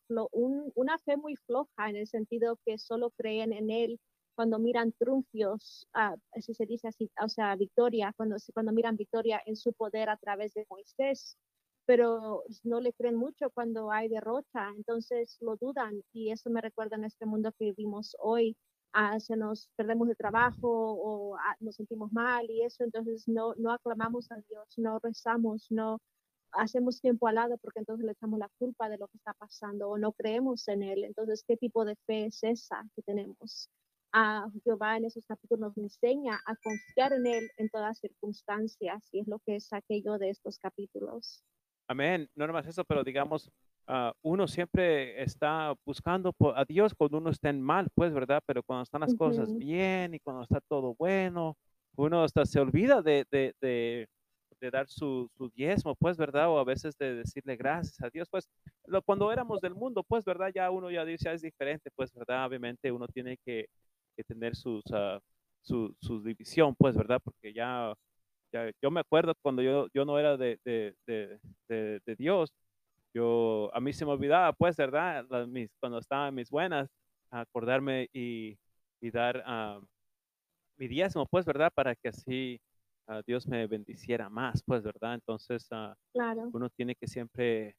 una 0.74 0.98
fe 0.98 1.16
muy 1.16 1.37
floja 1.37 1.88
en 1.88 1.96
el 1.96 2.07
sentido 2.07 2.59
que 2.64 2.79
solo 2.79 3.11
creen 3.11 3.52
en 3.52 3.70
él 3.70 4.00
cuando 4.37 4.59
miran 4.59 4.92
triunfos, 4.92 5.88
uh, 5.94 6.16
así 6.33 6.52
se 6.55 6.66
dice 6.66 6.88
así, 6.88 7.11
o 7.22 7.29
sea, 7.29 7.57
victoria, 7.57 8.12
cuando, 8.16 8.37
cuando 8.52 8.70
miran 8.72 8.96
victoria 8.96 9.42
en 9.46 9.57
su 9.57 9.72
poder 9.72 10.11
a 10.11 10.18
través 10.18 10.52
de 10.55 10.66
Moisés, 10.68 11.38
pero 11.87 12.42
no 12.62 12.81
le 12.81 12.92
creen 12.92 13.16
mucho 13.16 13.50
cuando 13.50 13.90
hay 13.90 14.09
derrota, 14.09 14.72
entonces 14.76 15.38
lo 15.40 15.57
dudan 15.57 16.02
y 16.12 16.33
eso 16.33 16.50
me 16.50 16.61
recuerda 16.61 16.96
en 16.96 17.05
este 17.05 17.24
mundo 17.24 17.52
que 17.59 17.66
vivimos 17.66 18.14
hoy, 18.18 18.57
Ah, 18.98 19.20
se 19.20 19.37
nos 19.37 19.68
perdemos 19.76 20.09
el 20.09 20.16
trabajo 20.16 20.68
o 20.70 21.37
ah, 21.37 21.54
nos 21.61 21.76
sentimos 21.76 22.11
mal 22.12 22.48
y 22.48 22.62
eso, 22.62 22.82
entonces 22.82 23.28
no, 23.28 23.54
no 23.59 23.70
aclamamos 23.70 24.32
a 24.32 24.37
Dios, 24.48 24.66
no 24.78 24.98
rezamos, 25.00 25.66
no 25.70 26.00
hacemos 26.52 27.02
tiempo 27.02 27.28
al 27.28 27.35
lado 27.35 27.59
porque 27.59 27.80
entonces 27.80 28.06
le 28.06 28.12
echamos 28.12 28.38
la 28.38 28.48
culpa 28.59 28.88
de 28.88 28.96
lo 28.96 29.06
que 29.09 29.18
está 29.18 29.35
pasando 29.35 29.90
o 29.90 29.98
no 29.98 30.12
creemos 30.12 30.66
en 30.68 30.82
Él. 30.82 31.04
Entonces, 31.04 31.44
¿qué 31.46 31.59
tipo 31.59 31.85
de 31.85 31.94
fe 32.06 32.26
es 32.26 32.42
esa 32.42 32.88
que 32.94 33.02
tenemos? 33.02 33.68
a 34.12 34.48
Jehová 34.64 34.96
en 34.96 35.04
esos 35.04 35.26
capítulos 35.26 35.76
nos 35.76 35.76
enseña 35.76 36.40
a 36.46 36.56
confiar 36.56 37.12
en 37.12 37.26
Él 37.26 37.50
en 37.59 37.68
todas 37.68 37.98
circunstancias 37.98 39.11
y 39.12 39.20
es 39.20 39.28
lo 39.28 39.40
que 39.40 39.56
es 39.56 39.70
aquello 39.74 40.16
de 40.16 40.30
estos 40.30 40.59
capítulos. 40.59 41.44
Amén. 41.87 42.30
No 42.35 42.46
nomás 42.46 42.66
eso, 42.66 42.82
pero 42.85 43.04
digamos, 43.04 43.50
Ah, 43.88 44.12
uno 44.22 44.49
siempre 44.49 45.22
está 45.22 45.72
buscando 45.85 46.35
a 46.57 46.64
Dios 46.64 46.92
cuando 46.94 47.18
uno 47.18 47.31
está 47.31 47.51
en 47.51 47.62
mal, 47.62 47.88
pues, 47.94 48.12
¿verdad? 48.12 48.42
Pero 48.44 48.62
cuando 48.64 48.83
están 48.83 49.03
las 49.03 49.14
cosas 49.14 49.57
bien 49.57 50.14
y 50.14 50.18
cuando 50.18 50.42
está 50.42 50.61
todo 50.68 50.94
bueno, 50.99 51.57
uno 51.96 52.25
hasta 52.25 52.44
se 52.44 52.59
olvida 52.59 53.01
de, 53.01 53.25
de, 53.31 53.55
de, 53.61 54.09
de 54.61 54.70
dar 54.70 54.88
su, 54.88 55.31
su, 55.37 55.51
diezmo, 55.51 55.94
pues, 55.94 56.16
¿verdad? 56.16 56.49
O 56.51 56.59
a 56.59 56.64
veces 56.64 56.96
de 56.99 57.14
decirle 57.14 57.55
gracias 57.57 58.03
a 58.03 58.11
Dios, 58.11 58.29
pues, 58.29 58.49
lo, 58.87 59.03
cuando 59.03 59.31
éramos 59.33 59.61
del 59.61 59.77
mundo, 59.77 60.03
pues, 60.03 60.25
¿verdad? 60.25 60.51
Ya 60.53 60.68
uno 60.70 60.90
ya 60.90 61.05
dice, 61.05 61.33
es 61.33 61.42
diferente, 61.42 61.90
pues, 61.94 62.12
¿verdad? 62.12 62.44
Obviamente 62.46 62.90
uno 62.90 63.07
tiene 63.07 63.38
que, 63.44 63.66
que 64.16 64.25
tener 64.25 64.57
sus, 64.57 64.85
uh, 64.90 65.20
su, 65.62 65.94
su, 66.01 66.22
división, 66.25 66.75
pues, 66.77 66.96
¿verdad? 66.96 67.20
Porque 67.22 67.53
ya, 67.53 67.94
ya, 68.53 68.68
yo 68.83 68.90
me 68.90 69.01
acuerdo 69.01 69.33
cuando 69.42 69.62
yo, 69.62 69.87
yo 69.94 70.05
no 70.05 70.18
era 70.18 70.37
de, 70.37 70.59
de 70.64 72.16
Dios, 72.18 72.53
yo, 73.16 73.70
a 73.72 73.81
mí 73.81 73.94
se 73.94 74.05
me 74.05 74.12
olvidaba, 74.12 74.52
pues, 74.52 74.76
¿verdad? 74.76 75.24
mis, 75.46 75.74
cuando 75.81 75.98
estaba 75.98 76.29
en 76.29 76.35
mis 76.35 76.50
buenas, 76.50 76.90
acordarme 77.31 78.09
y, 78.12 78.59
y 79.00 79.11
dar 79.11 79.42
uh, 79.46 79.83
mi 80.76 80.87
diezmo, 80.87 81.24
pues, 81.24 81.46
¿verdad? 81.46 81.72
Para 81.74 81.94
que 81.94 82.09
así 82.09 82.61
uh, 83.09 83.22
Dios 83.26 83.46
me 83.46 83.66
bendiciera 83.66 84.29
más, 84.29 84.62
pues, 84.62 84.83
¿verdad? 84.83 85.14
Entonces, 85.14 85.66
uh, 85.70 85.94
claro. 86.12 86.50
uno 86.52 86.68
tiene 86.68 86.94
que 86.94 87.07
siempre 87.07 87.74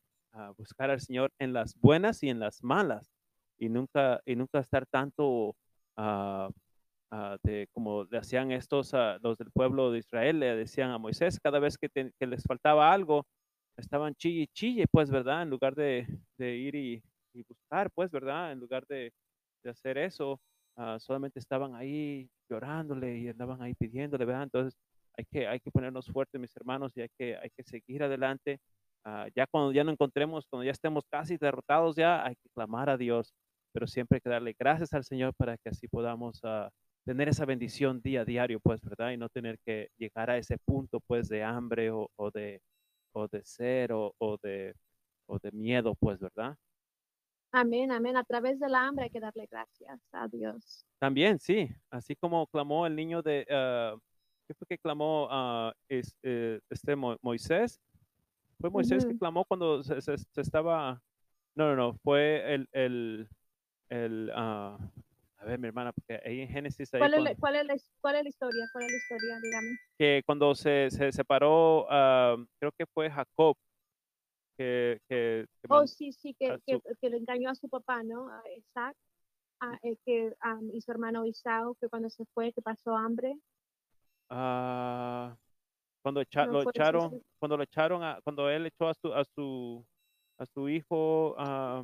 buscar 0.57 0.91
al 0.91 1.01
Señor 1.01 1.31
en 1.39 1.51
las 1.51 1.75
buenas 1.79 2.21
y 2.21 2.29
en 2.29 2.39
las 2.39 2.63
malas 2.63 3.11
y 3.57 3.69
nunca, 3.69 4.19
y 4.23 4.35
nunca 4.35 4.59
estar 4.59 4.85
tanto 4.85 5.55
de 7.43 7.67
como 7.73 8.03
le 8.03 8.17
hacían 8.19 8.51
estos, 8.51 8.91
los 9.21 9.37
del 9.37 9.49
pueblo 9.51 9.91
de 9.91 9.97
Israel, 9.99 10.39
le 10.39 10.55
decían 10.55 10.91
a 10.91 10.99
Moisés 10.99 11.39
cada 11.39 11.57
vez 11.57 11.75
que, 11.77 11.89
que 11.89 12.27
les 12.27 12.43
faltaba 12.43 12.93
algo, 12.93 13.25
estaban 13.77 14.15
chille 14.15 14.47
chille, 14.53 14.85
pues, 14.87 15.09
¿verdad? 15.09 15.43
En 15.43 15.49
lugar 15.49 15.75
de, 15.75 16.07
ir 16.39 16.75
y, 16.75 17.03
buscar, 17.47 17.91
pues, 17.91 18.11
¿verdad? 18.11 18.51
En 18.51 18.59
lugar 18.59 18.85
de, 18.87 19.13
hacer 19.65 19.97
eso, 19.97 20.39
ah, 20.77 20.97
solamente 20.99 21.39
estaban 21.39 21.75
ahí 21.75 22.29
llorándole 22.49 23.17
y 23.17 23.27
andaban 23.27 23.61
ahí 23.61 23.73
pidiéndole, 23.75 24.23
¿verdad? 24.25 24.43
Entonces, 24.43 24.79
hay 25.17 25.25
que, 25.25 25.47
hay 25.47 25.59
que 25.59 25.71
ponernos 25.71 26.07
fuertes, 26.07 26.39
mis 26.39 26.55
hermanos, 26.55 26.93
y 26.95 27.01
hay 27.01 27.09
que, 27.17 27.35
hay 27.35 27.49
que 27.49 27.63
seguir 27.63 28.03
adelante. 28.03 28.59
Ah, 29.03 29.27
ya 29.35 29.45
cuando 29.47 29.71
ya 29.73 29.83
no 29.83 29.91
encontremos, 29.91 30.47
cuando 30.49 30.63
ya 30.65 30.71
estemos 30.71 31.03
casi 31.09 31.37
derrotados, 31.37 31.95
ya 31.97 32.25
hay 32.25 32.35
que 32.35 32.49
clamar 32.53 32.89
a 32.89 32.97
Dios, 32.97 33.33
pero 33.73 33.87
siempre 33.87 34.17
hay 34.17 34.21
que 34.21 34.29
darle 34.29 34.55
gracias 34.57 34.93
al 34.93 35.03
Señor 35.03 35.33
para 35.35 35.57
que 35.57 35.69
así 35.69 35.87
podamos 35.87 36.41
uh, 36.43 36.69
tener 37.05 37.29
esa 37.29 37.45
bendición 37.45 38.01
día 38.01 38.21
a 38.21 38.25
diario, 38.25 38.59
pues, 38.61 38.81
¿verdad? 38.81 39.11
Y 39.11 39.17
no 39.17 39.29
tener 39.29 39.59
que 39.65 39.89
llegar 39.97 40.29
a 40.29 40.37
ese 40.37 40.57
punto, 40.59 40.99
pues, 41.01 41.27
de 41.29 41.43
hambre 41.43 41.91
o 41.91 42.31
de, 42.33 42.61
o 43.17 43.27
de 43.27 43.43
ser 43.45 43.93
o, 43.93 44.13
o 44.19 44.37
de, 44.37 44.75
o 45.27 45.39
de 45.39 45.51
miedo, 45.51 45.95
pues, 45.95 46.19
¿verdad? 46.19 46.57
Amén, 47.51 47.91
amén. 47.91 48.15
A 48.15 48.23
través 48.23 48.57
del 48.59 48.73
hambre 48.75 49.05
hay 49.05 49.09
que 49.09 49.19
darle 49.19 49.47
gracias 49.51 49.99
a 50.13 50.27
Dios. 50.29 50.85
También, 50.99 51.39
sí, 51.39 51.69
así 51.91 52.15
como 52.15 52.47
clamó 52.47 52.87
el 52.87 52.95
niño 52.95 53.21
de, 53.21 53.45
ah, 53.51 53.95
¿qué 54.47 54.53
fue 54.55 54.67
que 54.67 54.77
clamó 54.79 55.27
ah, 55.29 55.73
es- 55.87 56.15
eh, 56.23 56.59
este 56.69 56.95
Mo- 56.95 57.17
Moisés? 57.21 57.79
Fue 58.59 58.69
Moisés 58.71 59.05
que 59.05 59.13
Ujú. 59.13 59.19
clamó 59.19 59.45
cuando 59.45 59.83
se, 59.83 60.01
se- 60.01 60.17
se 60.17 60.41
estaba, 60.41 61.01
no, 61.55 61.69
no, 61.69 61.75
no, 61.75 61.93
fue 62.03 62.53
el, 62.55 62.69
el, 62.73 63.29
el, 63.89 64.31
ah, 64.35 64.77
a 65.39 65.45
ver, 65.45 65.59
mi 65.59 65.67
hermana, 65.67 65.91
porque 65.93 66.19
ahí 66.25 66.41
en 66.41 66.49
Génesis, 66.49 66.89
¿Cuál 66.91 67.03
es, 67.03 67.09
cuando- 67.19 67.29
la, 67.31 67.35
cuál, 67.37 67.55
es 67.57 67.65
la, 67.65 67.73
his- 67.75 67.91
cuál 68.01 68.15
es 68.15 68.23
la 68.23 68.29
historia? 68.29 68.69
¿Cuál 68.71 68.85
es 68.85 68.91
la 68.91 68.97
historia? 68.97 69.39
Dígame. 69.41 69.77
que 69.97 70.21
cuando 70.25 70.53
se, 70.55 70.89
se 70.91 71.11
separó, 71.11 71.87
ah, 71.89 72.35
creo 72.59 72.71
que 72.77 72.85
fue 72.85 73.09
Jacob, 73.09 73.55
que, 74.57 74.99
que, 75.09 75.45
que 75.61 75.67
Oh, 75.69 75.85
sí, 75.87 76.11
sí, 76.11 76.35
que, 76.39 76.59
que, 76.65 76.79
que 77.01 77.09
le 77.09 77.17
engañó 77.17 77.49
a 77.49 77.55
su 77.55 77.67
papá, 77.69 78.03
¿no? 78.03 78.29
A 78.29 78.41
Isaac. 78.55 78.95
a- 79.59 79.79
eh, 79.81 79.97
que, 80.05 80.33
y 80.73 80.81
su 80.81 80.91
hermano 80.91 81.25
Isao, 81.25 81.75
que 81.81 81.89
cuando 81.89 82.09
se 82.11 82.25
fue, 82.33 82.53
que 82.53 82.61
pasó 82.61 82.95
hambre. 82.95 83.35
ah, 84.29 85.35
cuando 86.03 86.21
echa- 86.21 86.45
No 86.45 86.53
lo 86.53 86.69
echaron, 86.69 87.09
sí. 87.11 87.21
cuando 87.39 87.57
lo 87.57 87.63
echaron, 87.63 88.03
a- 88.03 88.19
cuando 88.23 88.49
él 88.49 88.67
echó 88.67 88.87
a 88.87 88.93
su, 88.93 89.13
a 89.13 89.23
su, 89.25 89.85
a 90.37 90.45
su 90.45 90.69
hijo 90.69 91.35
ah, 91.37 91.83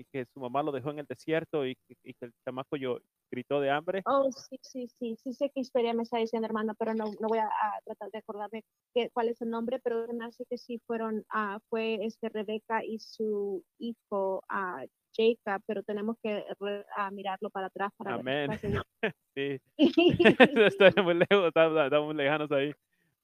y 0.00 0.04
que 0.10 0.24
su 0.32 0.40
mamá 0.40 0.62
lo 0.62 0.72
dejó 0.72 0.90
en 0.90 1.00
el 1.00 1.06
desierto 1.06 1.66
y, 1.66 1.74
que- 1.86 1.96
y 2.02 2.14
que 2.14 2.26
el 2.26 2.32
chamaco 2.44 2.76
yo, 2.76 2.98
gritó 3.30 3.60
de 3.60 3.70
hambre. 3.70 4.02
Oh, 4.06 4.30
sí, 4.32 4.58
sí, 4.62 4.88
sí, 4.98 5.16
sí 5.22 5.34
sé 5.34 5.50
qué 5.54 5.60
historia 5.60 5.92
me 5.92 6.02
está 6.04 6.18
diciendo, 6.18 6.46
hermano, 6.46 6.74
pero 6.78 6.94
no, 6.94 7.04
no 7.20 7.28
voy 7.28 7.38
a, 7.38 7.44
a 7.46 7.80
tratar 7.84 8.10
de 8.10 8.18
acordarme 8.18 8.64
qué, 8.94 9.10
cuál 9.12 9.28
es 9.28 9.40
el 9.42 9.50
nombre, 9.50 9.78
pero 9.84 10.06
me 10.14 10.24
hace 10.24 10.44
que 10.46 10.56
sí 10.56 10.80
fueron, 10.86 11.24
ah, 11.30 11.58
fue 11.68 11.98
este 12.04 12.28
Rebeca 12.30 12.82
y 12.84 12.98
su 12.98 13.62
hijo 13.78 14.42
ah, 14.48 14.84
Jacob, 15.14 15.62
pero 15.66 15.82
tenemos 15.82 16.16
que 16.22 16.44
re- 16.58 16.86
ah, 16.96 17.10
mirarlo 17.10 17.50
para 17.50 17.66
atrás 17.66 17.90
para 17.96 18.12
ver 18.16 18.20
Amén. 18.20 18.58
sería. 18.58 18.82
Sí, 19.36 19.58
estoy 20.66 20.92
muy 21.04 21.14
lejos, 21.14 21.46
estamos, 21.48 21.78
estamos 21.84 22.14
lejanos 22.16 22.50
ahí. 22.52 22.72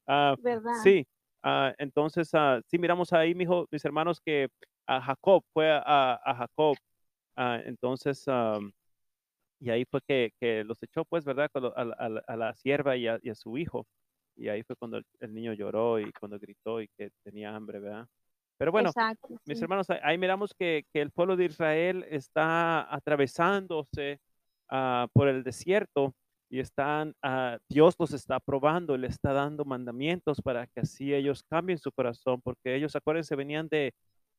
Ah, 0.06 0.36
¿Verdad? 0.38 0.72
Sí, 0.84 1.04
ah, 1.46 1.74
entonces 1.78 2.30
ah, 2.34 2.60
sí 2.66 2.78
miramos 2.78 3.12
ahí, 3.14 3.34
mijo, 3.36 3.68
mis 3.72 3.84
hermanos, 3.86 4.20
que 4.20 4.48
a 4.88 5.00
Jacob 5.02 5.44
fue 5.54 5.70
a, 5.72 6.20
a 6.24 6.36
Jacob. 6.36 6.76
ah, 7.36 7.60
entonces, 7.66 8.26
am, 8.28 8.72
y 9.60 9.70
ahí 9.70 9.84
fue 9.86 10.00
que, 10.06 10.32
que 10.40 10.64
los 10.64 10.82
echó, 10.82 11.04
pues, 11.06 11.24
¿verdad? 11.24 11.50
A, 11.54 11.84
la- 11.84 11.96
a 11.98 12.34
a 12.34 12.36
la 12.36 12.54
sierva 12.54 12.96
y 12.96 13.08
a, 13.08 13.18
y 13.22 13.30
a 13.30 13.34
su 13.34 13.56
hijo. 13.58 13.86
Y 14.36 14.48
ahí 14.48 14.62
fue 14.64 14.76
cuando 14.76 14.98
el, 14.98 15.04
el 15.20 15.34
niño 15.34 15.54
lloró 15.54 15.98
y 16.00 16.12
cuando 16.20 16.38
gritó 16.38 16.80
y 16.82 16.88
que 16.98 17.10
tenía 17.24 17.54
hambre, 17.56 17.80
¿verdad? 17.80 18.06
Pero 18.58 18.72
bueno, 18.72 18.90
Exacto, 18.90 19.28
mis 19.46 19.58
sí. 19.58 19.62
hermanos, 19.64 19.88
ahí- 19.90 20.18
miramos 20.18 20.54
que, 20.58 20.84
que 20.92 21.00
el 21.02 21.10
pueblo 21.12 21.36
de 21.36 21.46
Israel 21.46 22.04
está 22.10 22.92
atravesándose 22.94 24.20
por 25.14 25.28
el 25.28 25.42
desierto 25.44 26.14
y 26.50 26.60
están, 26.60 27.14
ah, 27.22 27.58
Dios 27.68 27.94
los 27.98 28.12
está 28.12 28.38
probando, 28.40 28.96
le 28.96 29.08
está 29.08 29.32
dando 29.32 29.64
mandamientos 29.64 30.40
para 30.42 30.66
que 30.68 30.80
así 30.80 31.12
ellos 31.14 31.42
cambien 31.50 31.78
su 31.78 31.90
corazón, 31.92 32.40
porque 32.42 32.74
ellos, 32.76 32.94
acuérdense, 32.96 33.34
venían 33.36 33.68
de, 33.68 33.92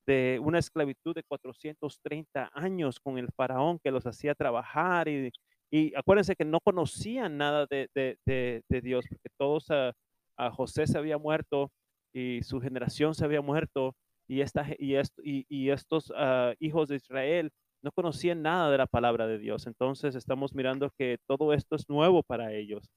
de 0.07 0.39
una 0.41 0.59
esclavitud 0.59 1.13
de 1.15 1.23
430 1.23 2.49
años 2.53 2.99
con 2.99 3.17
el 3.17 3.29
faraón 3.35 3.79
que 3.83 3.91
los 3.91 4.05
hacía 4.07 4.35
trabajar 4.35 5.07
y, 5.09 5.31
y 5.71 5.93
acuérdense 5.95 6.35
que 6.35 6.45
no 6.45 6.59
conocían 6.61 7.37
nada 7.37 7.65
de, 7.69 7.89
de- 7.93 8.17
de- 8.25 8.81
Dios, 8.81 9.05
porque 9.09 9.29
todos, 9.37 9.67
a 10.37 10.51
José 10.51 10.87
se 10.87 10.97
había 10.97 11.17
muerto 11.17 11.71
y 12.13 12.41
su 12.43 12.59
generación 12.61 13.15
se 13.15 13.25
había 13.25 13.41
muerto 13.41 13.95
y, 14.27 14.41
esta, 14.41 14.65
y, 14.77 14.95
est- 14.95 15.19
y, 15.23 15.45
y 15.49 15.69
estos 15.71 16.11
ah, 16.15 16.53
hijos 16.59 16.87
de 16.89 16.95
Israel 16.97 17.51
no 17.81 17.91
conocían 17.91 18.41
nada 18.41 18.71
de 18.71 18.77
la 18.77 18.87
palabra 18.87 19.27
de 19.27 19.37
Dios. 19.37 19.67
Entonces 19.67 20.15
estamos 20.15 20.53
mirando 20.53 20.91
que 20.97 21.17
todo 21.27 21.53
esto 21.53 21.75
es 21.75 21.89
nuevo 21.89 22.23
para 22.23 22.53
ellos. 22.53 22.89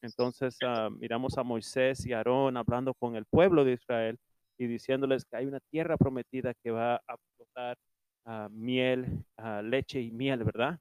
Entonces 0.00 0.56
ah, 0.64 0.88
miramos 0.90 1.38
a 1.38 1.42
Moisés 1.42 2.04
y 2.06 2.12
Aarón 2.12 2.56
hablando 2.56 2.94
con 2.94 3.16
el 3.16 3.24
pueblo 3.26 3.64
de 3.64 3.74
Israel 3.74 4.18
y 4.58 4.66
diciéndoles 4.66 5.24
que 5.24 5.36
hay 5.36 5.46
una 5.46 5.60
tierra 5.70 5.96
prometida 5.96 6.54
que 6.62 6.70
va 6.70 6.96
a 6.96 7.16
brotar 7.36 7.76
ah, 8.24 8.48
miel, 8.50 9.24
ah, 9.36 9.62
leche 9.62 10.00
y 10.00 10.10
miel, 10.10 10.44
¿verdad? 10.44 10.78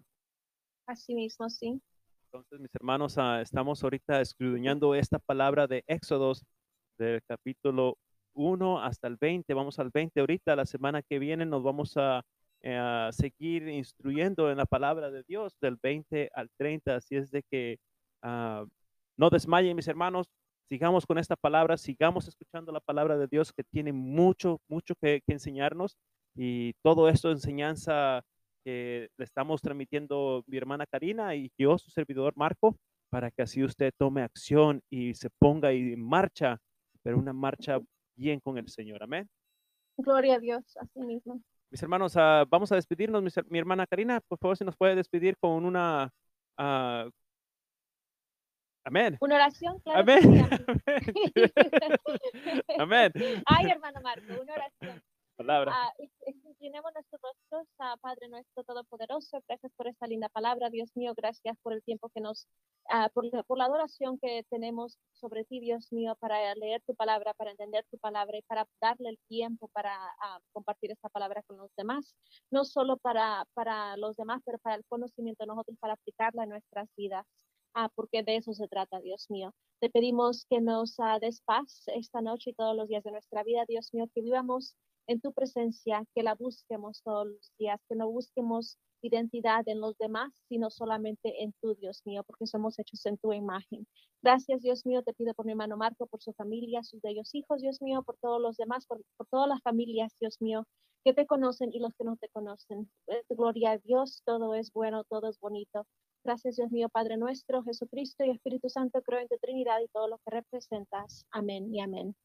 Así 0.88 1.14
mismo, 1.14 1.50
sí. 1.50 1.82
Entonces, 2.26 2.60
mis 2.60 2.74
hermanos, 2.76 3.18
estamos 3.42 3.84
ahorita 3.84 4.22
escudriñando 4.22 4.96
esta 4.96 5.20
palabra 5.20 5.68
de 5.68 5.84
Éxodos, 5.86 6.46
del 6.98 7.22
capítulo 7.28 7.98
1 8.34 8.82
hasta 8.82 9.08
el 9.08 9.18
20. 9.18 9.54
Vamos 9.54 9.80
al 9.80 9.90
20 9.90 10.20
ahorita. 10.20 10.56
La 10.56 10.66
semana 10.66 11.02
que 11.02 11.20
viene 11.20 11.46
nos 11.46 11.62
vamos 11.62 11.98
a, 11.98 12.24
eh, 12.64 13.10
seguir 13.12 13.68
instruyendo 13.68 14.52
en 14.52 14.58
la 14.58 14.66
palabra 14.66 15.10
de 15.10 15.24
Dios 15.28 15.58
del 15.62 15.78
20 15.82 16.30
al 16.34 16.50
30. 16.58 16.96
Así 16.96 17.16
es 17.16 17.32
de 17.32 17.44
que 17.44 17.78
ah, 18.22 18.66
no 19.18 19.30
desmayen, 19.30 19.76
mis 19.76 19.88
hermanos. 19.88 20.28
Sigamos 20.70 21.06
con 21.06 21.18
esta 21.18 21.36
palabra, 21.36 21.78
sigamos 21.78 22.28
escuchando 22.28 22.72
la 22.72 22.80
palabra 22.80 23.18
de 23.18 23.28
Dios 23.28 23.52
que 23.52 23.64
tiene 23.64 23.92
mucho, 23.92 24.62
mucho 24.70 24.96
que, 24.96 25.22
que 25.26 25.34
enseñarnos. 25.34 25.98
Y 26.36 26.74
todo 26.82 27.10
esto 27.10 27.30
enseñanza 27.30 28.24
que 28.64 29.10
le 29.18 29.26
estamos 29.26 29.62
transmitiendo 29.62 30.44
mi 30.48 30.58
hermana 30.58 30.86
Karina 30.86 31.36
y 31.36 31.52
yo, 31.58 31.78
su 31.78 31.90
servidor 31.90 32.34
Marco, 32.38 32.78
para 33.10 33.32
que 33.32 33.42
así 33.42 33.64
usted 33.64 33.94
tome 33.98 34.22
acción 34.22 34.82
y 34.90 35.14
se 35.14 35.30
ponga 35.30 35.72
en 35.72 36.02
marcha, 36.02 36.58
pero 37.04 37.18
una 37.18 37.34
marcha 37.34 37.80
bien 38.16 38.40
con 38.40 38.58
el 38.58 38.70
Señor. 38.70 39.04
Amén. 39.04 39.30
Gloria 39.98 40.36
a 40.36 40.40
Dios, 40.40 40.78
así 40.78 41.00
mismo. 41.02 41.42
Mis 41.72 41.82
hermanos, 41.82 42.18
ah, 42.18 42.44
vamos 42.50 42.70
a 42.74 42.76
despedirnos. 42.76 43.24
mis 43.24 43.34
mi 43.50 43.58
hermana 43.58 43.88
Karina, 43.88 44.20
por 44.28 44.38
favor, 44.38 44.58
si 44.58 44.66
nos 44.66 44.76
puede 44.76 44.94
despedir 44.94 45.38
con 45.38 45.64
una... 45.64 46.12
ah, 46.58 47.08
amén. 48.84 49.18
Una 49.22 49.36
oración, 49.36 49.80
claro. 49.80 50.00
Amén. 50.02 50.22
sí, 50.22 51.44
Amén. 52.78 53.14
Ay, 53.46 53.72
hermano 53.72 54.02
Marco, 54.02 54.42
una 54.42 54.54
oración. 54.54 55.02
Palabra. 55.42 55.94
Inclinemos 56.28 56.94
nuestros 56.94 57.22
rostros 57.22 57.68
a 57.80 57.98
Padre 57.98 58.30
nuestro 58.30 58.64
Todopoderoso. 58.64 59.42
Gracias 59.48 59.72
por 59.76 59.88
esta 59.88 60.06
linda 60.06 60.30
palabra, 60.30 60.70
Dios 60.70 60.92
mío. 60.96 61.14
Gracias 61.18 61.58
por 61.64 61.74
el 61.74 61.82
tiempo 61.82 62.10
que 62.10 62.22
nos, 62.22 62.48
ah, 62.90 63.10
por, 63.14 63.26
por 63.46 63.58
la 63.58 63.66
adoración 63.66 64.20
que 64.20 64.46
tenemos 64.50 65.00
sobre 65.14 65.44
ti, 65.46 65.60
Dios 65.60 65.92
mío, 65.92 66.16
para 66.20 66.54
leer 66.54 66.84
tu 66.86 66.94
palabra, 66.94 67.34
para 67.34 67.52
entender 67.52 67.84
tu 67.90 67.98
palabra 67.98 68.38
y 68.38 68.44
para 68.44 68.68
darle 68.80 69.10
el 69.10 69.20
tiempo 69.28 69.70
para 69.70 69.96
ah, 70.22 70.40
compartir 70.52 70.92
esta 70.92 71.10
palabra 71.10 71.42
con 71.48 71.58
los 71.58 71.72
demás. 71.76 72.16
No 72.52 72.64
solo 72.64 72.98
para, 72.98 73.46
para 73.56 73.98
los 73.98 74.16
demás, 74.16 74.42
pero 74.46 74.60
para 74.60 74.76
el 74.76 74.86
conocimiento 74.86 75.44
de 75.44 75.48
nosotros, 75.48 75.78
para 75.80 75.94
aplicarla 75.94 76.44
en 76.44 76.50
nuestras 76.50 76.88
vidas. 76.96 77.26
Porque 77.96 78.22
de 78.22 78.36
eso 78.36 78.54
se 78.54 78.68
trata, 78.68 79.00
Dios 79.00 79.28
mío. 79.30 79.54
Te 79.80 79.90
pedimos 79.90 80.46
que 80.50 80.60
nos 80.60 80.98
des 81.22 81.42
paz 81.42 81.86
esta 81.88 82.22
noche 82.22 82.52
y 82.52 82.54
todos 82.54 82.76
los 82.76 82.88
días 82.88 83.04
de 83.04 83.12
nuestra 83.12 83.44
vida, 83.44 83.64
Dios 83.66 83.94
mío, 83.94 84.08
que 84.14 84.22
vivamos 84.22 84.76
en 85.08 85.22
tu 85.22 85.34
presencia, 85.34 86.06
que 86.16 86.24
la 86.24 86.36
busquemos 86.36 87.02
todos 87.04 87.28
los 87.28 87.52
días, 87.58 87.80
que 87.90 87.96
no 87.96 88.10
busquemos 88.10 88.78
identidad 89.02 89.64
en 89.68 89.82
los 89.82 89.98
demás, 89.98 90.32
sino 90.48 90.70
solamente 90.70 91.44
en 91.44 91.54
tu, 91.62 91.76
Dios 91.76 92.02
mío, 92.06 92.24
porque 92.24 92.48
somos 92.48 92.78
hechos 92.80 93.06
en 93.06 93.18
tu 93.18 93.34
imagen. 93.34 93.88
Gracias, 94.22 94.62
Dios 94.62 94.86
mío, 94.86 95.02
te 95.04 95.14
pido 95.14 95.34
por 95.34 95.46
mi 95.46 95.52
hermano 95.54 95.78
Marco, 95.78 96.08
por 96.08 96.22
su 96.22 96.34
familia, 96.34 96.84
sus 96.84 97.02
bellos 97.02 97.34
hijos, 97.34 97.62
Dios 97.62 97.82
mío, 97.82 98.04
por 98.04 98.18
todos 98.18 98.42
los 98.42 98.58
demás, 98.58 98.86
por, 98.86 99.02
por 99.18 99.28
todas 99.28 99.50
las 99.50 99.62
familias, 99.62 100.16
Dios 100.20 100.38
mío, 100.42 100.66
que 101.04 101.14
te 101.14 101.26
conocen 101.26 101.72
y 101.74 101.80
los 101.80 101.94
que 101.96 102.04
no 102.04 102.18
te 102.18 102.30
conocen. 102.30 102.92
Eh, 103.08 103.24
Gloria 103.30 103.72
a 103.72 103.78
Dios, 103.80 104.22
todo 104.26 104.54
es 104.54 104.72
bueno, 104.72 105.04
todo 105.06 105.30
es 105.30 105.40
bonito. 105.40 105.86
Gracias, 106.24 106.58
Dios 106.58 106.72
mío, 106.72 106.88
Padre 106.90 107.18
nuestro, 107.18 107.64
Jesucristo 107.64 108.24
y 108.24 108.30
Espíritu 108.30 108.70
Santo, 108.70 109.02
creo 109.02 109.20
en 109.20 109.28
tu 109.28 109.38
Trinidad 109.38 109.80
y 109.80 109.88
todo 109.88 110.08
lo 110.08 110.20
que 110.20 110.30
representas. 110.32 111.26
Amén 111.32 111.74
y 111.74 111.82
amén. 111.82 112.16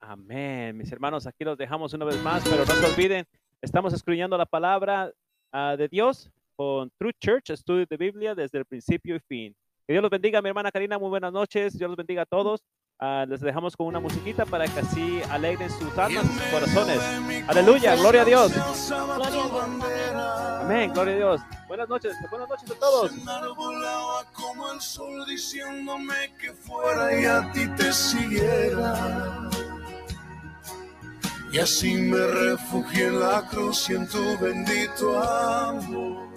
Amén. 0.00 0.76
Mis 0.76 0.90
hermanos, 0.92 1.26
aquí 1.26 1.44
los 1.44 1.58
dejamos 1.58 1.92
una 1.92 2.04
vez 2.04 2.22
más, 2.22 2.42
pero 2.48 2.64
no 2.64 2.72
se 2.72 2.86
olviden, 2.86 3.26
estamos 3.60 3.92
escudriñando 3.92 4.38
la 4.38 4.46
palabra 4.46 5.12
ah, 5.52 5.76
de 5.76 5.88
Dios 5.88 6.30
con 6.56 6.90
True 6.98 7.12
Church, 7.20 7.50
estudio 7.50 7.86
de 7.88 7.96
Biblia 7.96 8.34
desde 8.34 8.58
el 8.58 8.64
principio 8.64 9.16
y 9.16 9.20
fin. 9.20 9.56
Que 9.86 9.94
Dios 9.94 10.02
los 10.02 10.10
bendiga, 10.10 10.42
mi 10.42 10.48
hermana 10.48 10.70
Karina, 10.70 10.98
muy 10.98 11.08
buenas 11.08 11.32
noches. 11.32 11.78
Dios 11.78 11.88
los 11.88 11.96
bendiga 11.96 12.22
a 12.22 12.26
todos. 12.26 12.62
Ah, 13.00 13.24
les 13.28 13.40
dejamos 13.40 13.76
con 13.76 13.86
una 13.86 14.00
musiquita 14.00 14.44
para 14.44 14.66
que 14.66 14.80
así 14.80 15.20
alegren 15.30 15.70
sus 15.70 15.96
almas 15.96 16.24
y 16.24 16.28
sus 16.28 16.42
corazones. 16.48 17.00
Aleluya, 17.46 17.94
gloria 17.94 18.22
a 18.22 18.24
Dios. 18.24 18.52
Gloria 18.88 19.26
a 19.26 19.30
Dios. 19.30 20.62
Amén, 20.62 20.92
gloria 20.92 21.14
a 21.14 21.16
Dios. 21.16 21.40
Buenas 21.68 21.88
noches, 21.88 22.12
buenas 22.28 22.48
noches 22.48 22.70
a 22.70 22.74
todos. 22.74 23.12
Como 24.32 24.72
el 24.72 24.80
sol 24.80 25.24
diciéndome 25.26 26.34
que 26.40 26.52
fuera 26.52 27.20
y 27.20 27.24
a 27.24 27.50
ti 27.52 27.68
te 27.76 27.92
siguiera. 27.92 29.48
Y 31.50 31.58
así 31.58 31.94
me 31.94 32.18
refugié 32.18 33.06
en 33.06 33.20
la 33.20 33.46
cruz 33.48 33.88
y 33.88 33.94
en 33.94 34.06
tu 34.06 34.38
bendito 34.38 35.18
amor. 35.18 36.28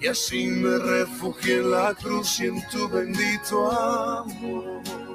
y 0.00 0.06
así 0.06 0.46
me 0.46 0.78
refugié 0.78 1.58
en 1.58 1.70
la 1.72 1.94
cruz 1.94 2.40
y 2.40 2.46
en 2.46 2.66
tu 2.68 2.88
bendito 2.88 3.70
amor. 3.70 5.09